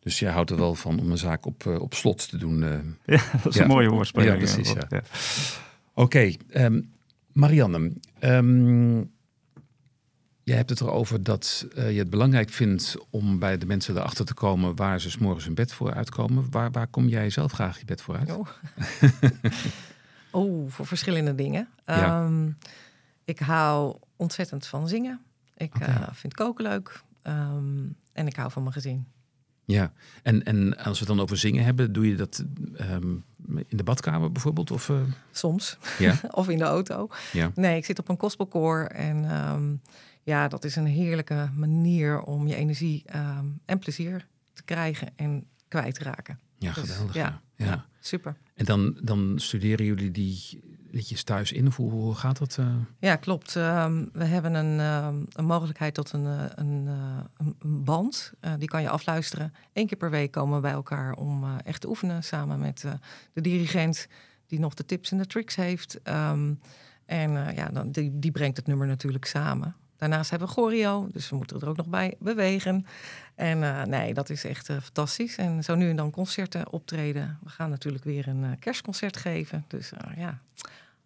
dus 0.00 0.18
jij 0.18 0.32
houdt 0.32 0.50
er 0.50 0.56
wel 0.56 0.74
van 0.74 1.00
om 1.00 1.10
een 1.10 1.18
zaak 1.18 1.46
op, 1.46 1.66
op 1.66 1.94
slot 1.94 2.28
te 2.28 2.36
doen. 2.36 2.58
ja, 3.04 3.22
dat 3.42 3.54
is 3.54 3.60
een 3.60 3.66
mooie 3.66 3.88
woordspeling. 3.88 4.32
Ja, 4.32 4.38
precies. 4.38 4.72
Ja. 4.72 4.82
Oké, 4.88 5.02
okay, 5.94 6.38
um, 6.52 6.92
Marianne. 7.32 7.92
Um, 8.20 9.10
Jij 10.50 10.58
hebt 10.58 10.70
het 10.70 10.80
erover 10.80 11.22
dat 11.22 11.66
uh, 11.76 11.92
je 11.92 11.98
het 11.98 12.10
belangrijk 12.10 12.50
vindt 12.50 12.96
om 13.10 13.38
bij 13.38 13.58
de 13.58 13.66
mensen 13.66 13.96
erachter 13.96 14.24
te 14.24 14.34
komen 14.34 14.76
waar 14.76 15.00
ze 15.00 15.10
s 15.10 15.18
morgens 15.18 15.44
hun 15.44 15.54
bed 15.54 15.72
voor 15.72 15.94
uitkomen. 15.94 16.46
Waar, 16.50 16.70
waar 16.70 16.86
kom 16.86 17.08
jij 17.08 17.30
zelf 17.30 17.52
graag 17.52 17.78
je 17.78 17.84
bed 17.84 18.02
voor 18.02 18.16
uit? 18.16 18.30
Oh, 18.30 18.46
oh 20.30 20.70
voor 20.70 20.86
verschillende 20.86 21.34
dingen. 21.34 21.68
Ja. 21.86 22.24
Um, 22.24 22.58
ik 23.24 23.38
hou 23.38 23.96
ontzettend 24.16 24.66
van 24.66 24.88
zingen. 24.88 25.20
Ik 25.56 25.74
okay. 25.74 25.88
uh, 25.88 26.08
vind 26.12 26.34
koken 26.34 26.64
leuk. 26.64 27.02
Um, 27.22 27.96
en 28.12 28.26
ik 28.26 28.36
hou 28.36 28.50
van 28.50 28.62
mijn 28.62 28.74
gezin. 28.74 29.06
Ja, 29.64 29.92
en, 30.22 30.44
en 30.44 30.76
als 30.76 30.98
we 30.98 31.06
het 31.06 31.16
dan 31.16 31.20
over 31.20 31.36
zingen 31.36 31.64
hebben, 31.64 31.92
doe 31.92 32.08
je 32.08 32.14
dat 32.14 32.44
um, 32.80 33.24
in 33.46 33.76
de 33.76 33.82
badkamer 33.82 34.32
bijvoorbeeld? 34.32 34.70
Of, 34.70 34.88
uh... 34.88 35.00
Soms. 35.30 35.78
Ja? 35.98 36.20
of 36.30 36.48
in 36.48 36.58
de 36.58 36.64
auto. 36.64 37.08
Ja. 37.32 37.50
Nee, 37.54 37.76
ik 37.76 37.84
zit 37.84 37.98
op 37.98 38.08
een 38.08 38.18
gospelkoor 38.18 38.84
en 38.84 39.36
um, 39.48 39.80
ja, 40.22 40.48
dat 40.48 40.64
is 40.64 40.76
een 40.76 40.86
heerlijke 40.86 41.50
manier 41.54 42.20
om 42.20 42.46
je 42.46 42.54
energie 42.54 43.04
um, 43.14 43.60
en 43.64 43.78
plezier 43.78 44.26
te 44.52 44.62
krijgen 44.62 45.08
en 45.16 45.46
kwijt 45.68 45.94
te 45.94 46.02
raken. 46.02 46.38
Ja, 46.58 46.72
Dus, 46.72 46.90
geweldig. 46.90 47.14
ja, 47.14 47.40
ja. 47.56 47.66
ja, 47.66 47.86
super. 48.00 48.36
En 48.60 48.66
dan, 48.66 48.96
dan 49.02 49.32
studeren 49.36 49.86
jullie 49.86 50.10
die 50.10 50.62
liedjes 50.90 51.22
thuis 51.22 51.52
in? 51.52 51.66
Hoe, 51.76 52.14
gaat 52.14 52.38
dat? 52.38 52.56
Uh? 52.60 52.66
Ja, 52.98 53.16
klopt. 53.16 53.54
Um, 53.54 54.08
we 54.12 54.24
hebben 54.24 54.54
een, 54.54 54.80
um, 55.04 55.26
een 55.32 55.44
mogelijkheid 55.44 55.94
tot 55.94 56.12
een, 56.12 56.24
uh, 56.24 56.44
een, 56.54 56.86
uh, 56.86 57.18
een 57.38 57.84
band. 57.84 58.32
die 58.58 58.68
kan 58.68 58.82
je 58.82 58.88
afluisteren. 58.88 59.52
Eén 59.72 59.86
keer 59.86 59.98
per 59.98 60.10
week 60.10 60.30
komen 60.30 60.54
we 60.54 60.60
bij 60.60 60.72
elkaar 60.72 61.12
om 61.12 61.44
echt 61.64 61.80
te 61.80 61.88
oefenen 61.88 62.24
samen 62.24 62.58
met 62.58 62.84
de 63.32 63.40
dirigent 63.40 64.08
die 64.46 64.58
nog 64.58 64.74
de 64.74 64.84
tips 64.84 65.10
en 65.10 65.18
de 65.18 65.26
tricks 65.26 65.56
heeft. 65.56 66.00
Um, 66.04 66.60
en 67.04 67.54
ja, 67.54 67.68
dan, 67.68 67.90
die, 67.90 68.18
die 68.18 68.30
brengt 68.30 68.56
het 68.56 68.66
nummer 68.66 68.86
natuurlijk 68.86 69.24
samen. 69.24 69.76
Daarnaast 70.00 70.30
hebben 70.30 70.48
we 70.48 70.54
choreo, 70.54 71.08
dus 71.12 71.30
we 71.30 71.36
moeten 71.36 71.60
er 71.60 71.68
ook 71.68 71.76
nog 71.76 71.86
bij 71.86 72.14
bewegen. 72.18 72.86
En 73.34 73.58
uh, 73.58 73.82
nee, 73.82 74.14
dat 74.14 74.30
is 74.30 74.44
echt 74.44 74.68
uh, 74.68 74.76
fantastisch. 74.82 75.36
En 75.36 75.64
zo 75.64 75.74
nu 75.74 75.90
en 75.90 75.96
dan 75.96 76.10
concerten 76.10 76.72
optreden. 76.72 77.38
We 77.42 77.50
gaan 77.50 77.70
natuurlijk 77.70 78.04
weer 78.04 78.28
een 78.28 78.42
uh, 78.42 78.50
kerstconcert 78.58 79.16
geven. 79.16 79.64
Dus 79.68 79.92
ja, 80.16 80.40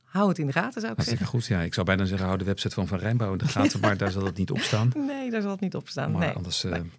hou 0.03 0.29
het 0.29 0.39
in 0.39 0.47
de 0.47 0.53
gaten 0.53 0.81
zou 0.81 0.93
ik 0.93 0.97
Hartstikke 0.97 1.25
zeggen. 1.25 1.41
goed, 1.41 1.49
ja. 1.49 1.61
Ik 1.61 1.75
zou 1.75 1.87
bijna 1.87 2.05
zeggen, 2.05 2.27
hou 2.27 2.39
de 2.39 2.45
website 2.45 2.75
van 2.75 2.87
Van 2.87 2.99
Rijnbouw 2.99 3.33
in 3.33 3.39
de 3.39 3.49
gaten. 3.49 3.81
maar 3.81 3.97
daar 3.97 4.11
zal 4.11 4.25
het 4.25 4.37
niet 4.37 4.51
op 4.51 4.61
staan. 4.61 4.93
Nee, 5.07 5.31
daar 5.31 5.43
zal 5.43 5.51
het 5.51 5.61
niet 5.61 5.75
op 5.75 5.89
staan. 5.89 6.11
Maar 6.11 6.21
nee. 6.21 6.35
anders 6.35 6.63
nee. 6.63 6.91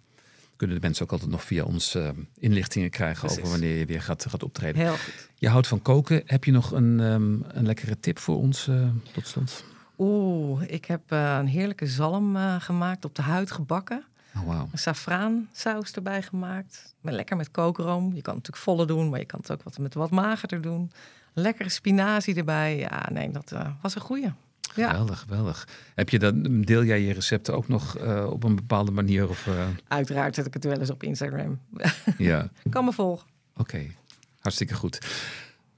kunnen 0.56 0.76
de 0.76 0.82
mensen 0.82 1.04
ook 1.04 1.12
altijd 1.12 1.30
nog 1.30 1.44
via 1.44 1.64
ons 1.64 1.98
inlichtingen 2.38 2.90
krijgen... 2.90 3.20
Precies. 3.20 3.38
over 3.38 3.50
wanneer 3.50 3.78
je 3.78 3.86
weer 3.86 4.02
gaat, 4.02 4.26
gaat 4.28 4.42
optreden. 4.42 4.82
Heel 4.82 4.96
goed. 4.96 5.28
Je 5.34 5.48
houdt 5.48 5.66
van 5.66 5.82
koken. 5.82 6.22
Heb 6.26 6.44
je 6.44 6.52
nog 6.52 6.72
een, 6.72 7.00
um, 7.00 7.44
een 7.48 7.66
lekkere 7.66 8.00
tip 8.00 8.18
voor 8.18 8.36
ons 8.36 8.70
tot 9.12 9.26
slot? 9.26 9.64
Oeh, 9.98 10.62
ik 10.66 10.84
heb 10.84 11.12
uh, 11.12 11.36
een 11.38 11.46
heerlijke 11.46 11.86
zalm 11.86 12.36
uh, 12.36 12.60
gemaakt, 12.60 13.04
op 13.04 13.14
de 13.14 13.22
huid 13.22 13.50
gebakken. 13.50 14.04
Oh, 14.36 14.42
wow. 14.42 14.68
Een 14.72 14.78
safraansaus 14.78 15.92
erbij 15.92 16.22
gemaakt. 16.22 16.94
Maar 17.00 17.12
lekker 17.12 17.36
met 17.36 17.50
kookroom. 17.50 18.04
Je 18.04 18.22
kan 18.22 18.34
het 18.34 18.46
natuurlijk 18.46 18.56
volle 18.56 18.86
doen, 18.86 19.08
maar 19.08 19.18
je 19.18 19.24
kan 19.24 19.40
het 19.40 19.52
ook 19.52 19.62
wat, 19.62 19.78
met 19.78 19.94
wat 19.94 20.10
magerder 20.10 20.62
doen. 20.62 20.92
Lekkere 21.32 21.68
spinazie 21.68 22.34
erbij. 22.34 22.78
Ja, 22.78 23.08
nee, 23.12 23.30
dat 23.30 23.52
uh, 23.52 23.68
was 23.82 23.94
een 23.94 24.00
goeie. 24.00 24.32
Ja. 24.74 24.88
Geweldig, 24.90 25.20
geweldig. 25.20 25.68
Heb 25.94 26.08
je 26.08 26.18
dan, 26.18 26.60
deel 26.60 26.84
jij 26.84 27.00
je 27.00 27.12
recepten 27.12 27.54
ook 27.54 27.68
nog 27.68 27.98
uh, 27.98 28.26
op 28.30 28.44
een 28.44 28.54
bepaalde 28.54 28.90
manier? 28.90 29.28
Of, 29.28 29.46
uh... 29.46 29.68
Uiteraard 29.88 30.34
zet 30.34 30.46
ik 30.46 30.54
het 30.54 30.64
wel 30.64 30.78
eens 30.78 30.90
op 30.90 31.02
Instagram. 31.02 31.60
ja. 32.18 32.48
kan 32.70 32.84
me 32.84 32.92
volgen. 32.92 33.26
Oké, 33.50 33.60
okay. 33.60 33.96
hartstikke 34.38 34.74
goed. 34.74 34.98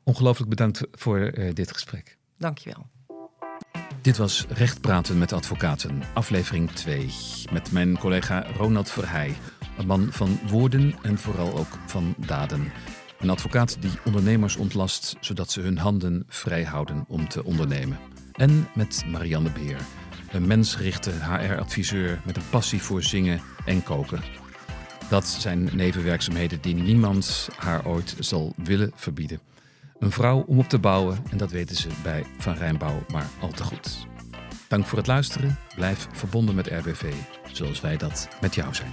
Ongelooflijk 0.02 0.50
bedankt 0.50 0.82
voor 0.92 1.32
dit 1.52 1.72
gesprek. 1.72 2.16
Dankjewel. 2.36 2.86
Dit 4.02 4.16
was 4.16 4.46
Recht 4.48 4.80
praten 4.80 5.18
met 5.18 5.32
advocaten, 5.32 6.02
aflevering 6.14 6.70
2. 6.70 7.10
Met 7.52 7.72
mijn 7.72 7.98
collega 7.98 8.46
Ronald 8.56 8.90
Verheij, 8.90 9.36
een 9.78 9.86
man 9.86 10.08
van 10.12 10.40
woorden 10.46 10.94
en 11.02 11.18
vooral 11.18 11.58
ook 11.58 11.78
van 11.86 12.14
daden. 12.26 12.72
Een 13.18 13.30
advocaat 13.30 13.76
die 13.80 13.90
ondernemers 14.04 14.56
ontlast 14.56 15.16
zodat 15.20 15.50
ze 15.50 15.60
hun 15.60 15.78
handen 15.78 16.24
vrij 16.28 16.64
houden 16.64 17.04
om 17.08 17.28
te 17.28 17.44
ondernemen. 17.44 17.98
En 18.32 18.68
met 18.74 19.04
Marianne 19.06 19.50
Beer, 19.50 19.80
een 20.32 20.46
mensgerichte 20.46 21.10
HR-adviseur 21.10 22.20
met 22.24 22.36
een 22.36 22.48
passie 22.50 22.82
voor 22.82 23.02
zingen 23.02 23.40
en 23.64 23.82
koken. 23.82 24.22
Dat 25.10 25.26
zijn 25.26 25.70
nevenwerkzaamheden 25.72 26.60
die 26.60 26.74
niemand 26.74 27.48
haar 27.56 27.86
ooit 27.86 28.16
zal 28.18 28.54
willen 28.56 28.92
verbieden. 28.94 29.47
Een 29.98 30.10
vrouw 30.12 30.44
om 30.46 30.58
op 30.58 30.68
te 30.68 30.78
bouwen 30.78 31.18
en 31.30 31.38
dat 31.38 31.50
weten 31.50 31.76
ze 31.76 31.88
bij 32.02 32.24
Van 32.38 32.54
Rijnbouw 32.54 33.04
maar 33.12 33.26
al 33.40 33.48
te 33.48 33.64
goed. 33.64 34.06
Dank 34.68 34.86
voor 34.86 34.98
het 34.98 35.06
luisteren. 35.06 35.58
Blijf 35.74 36.08
verbonden 36.12 36.54
met 36.54 36.66
RBV, 36.66 37.12
zoals 37.52 37.80
wij 37.80 37.96
dat 37.96 38.28
met 38.40 38.54
jou 38.54 38.74
zijn. 38.74 38.92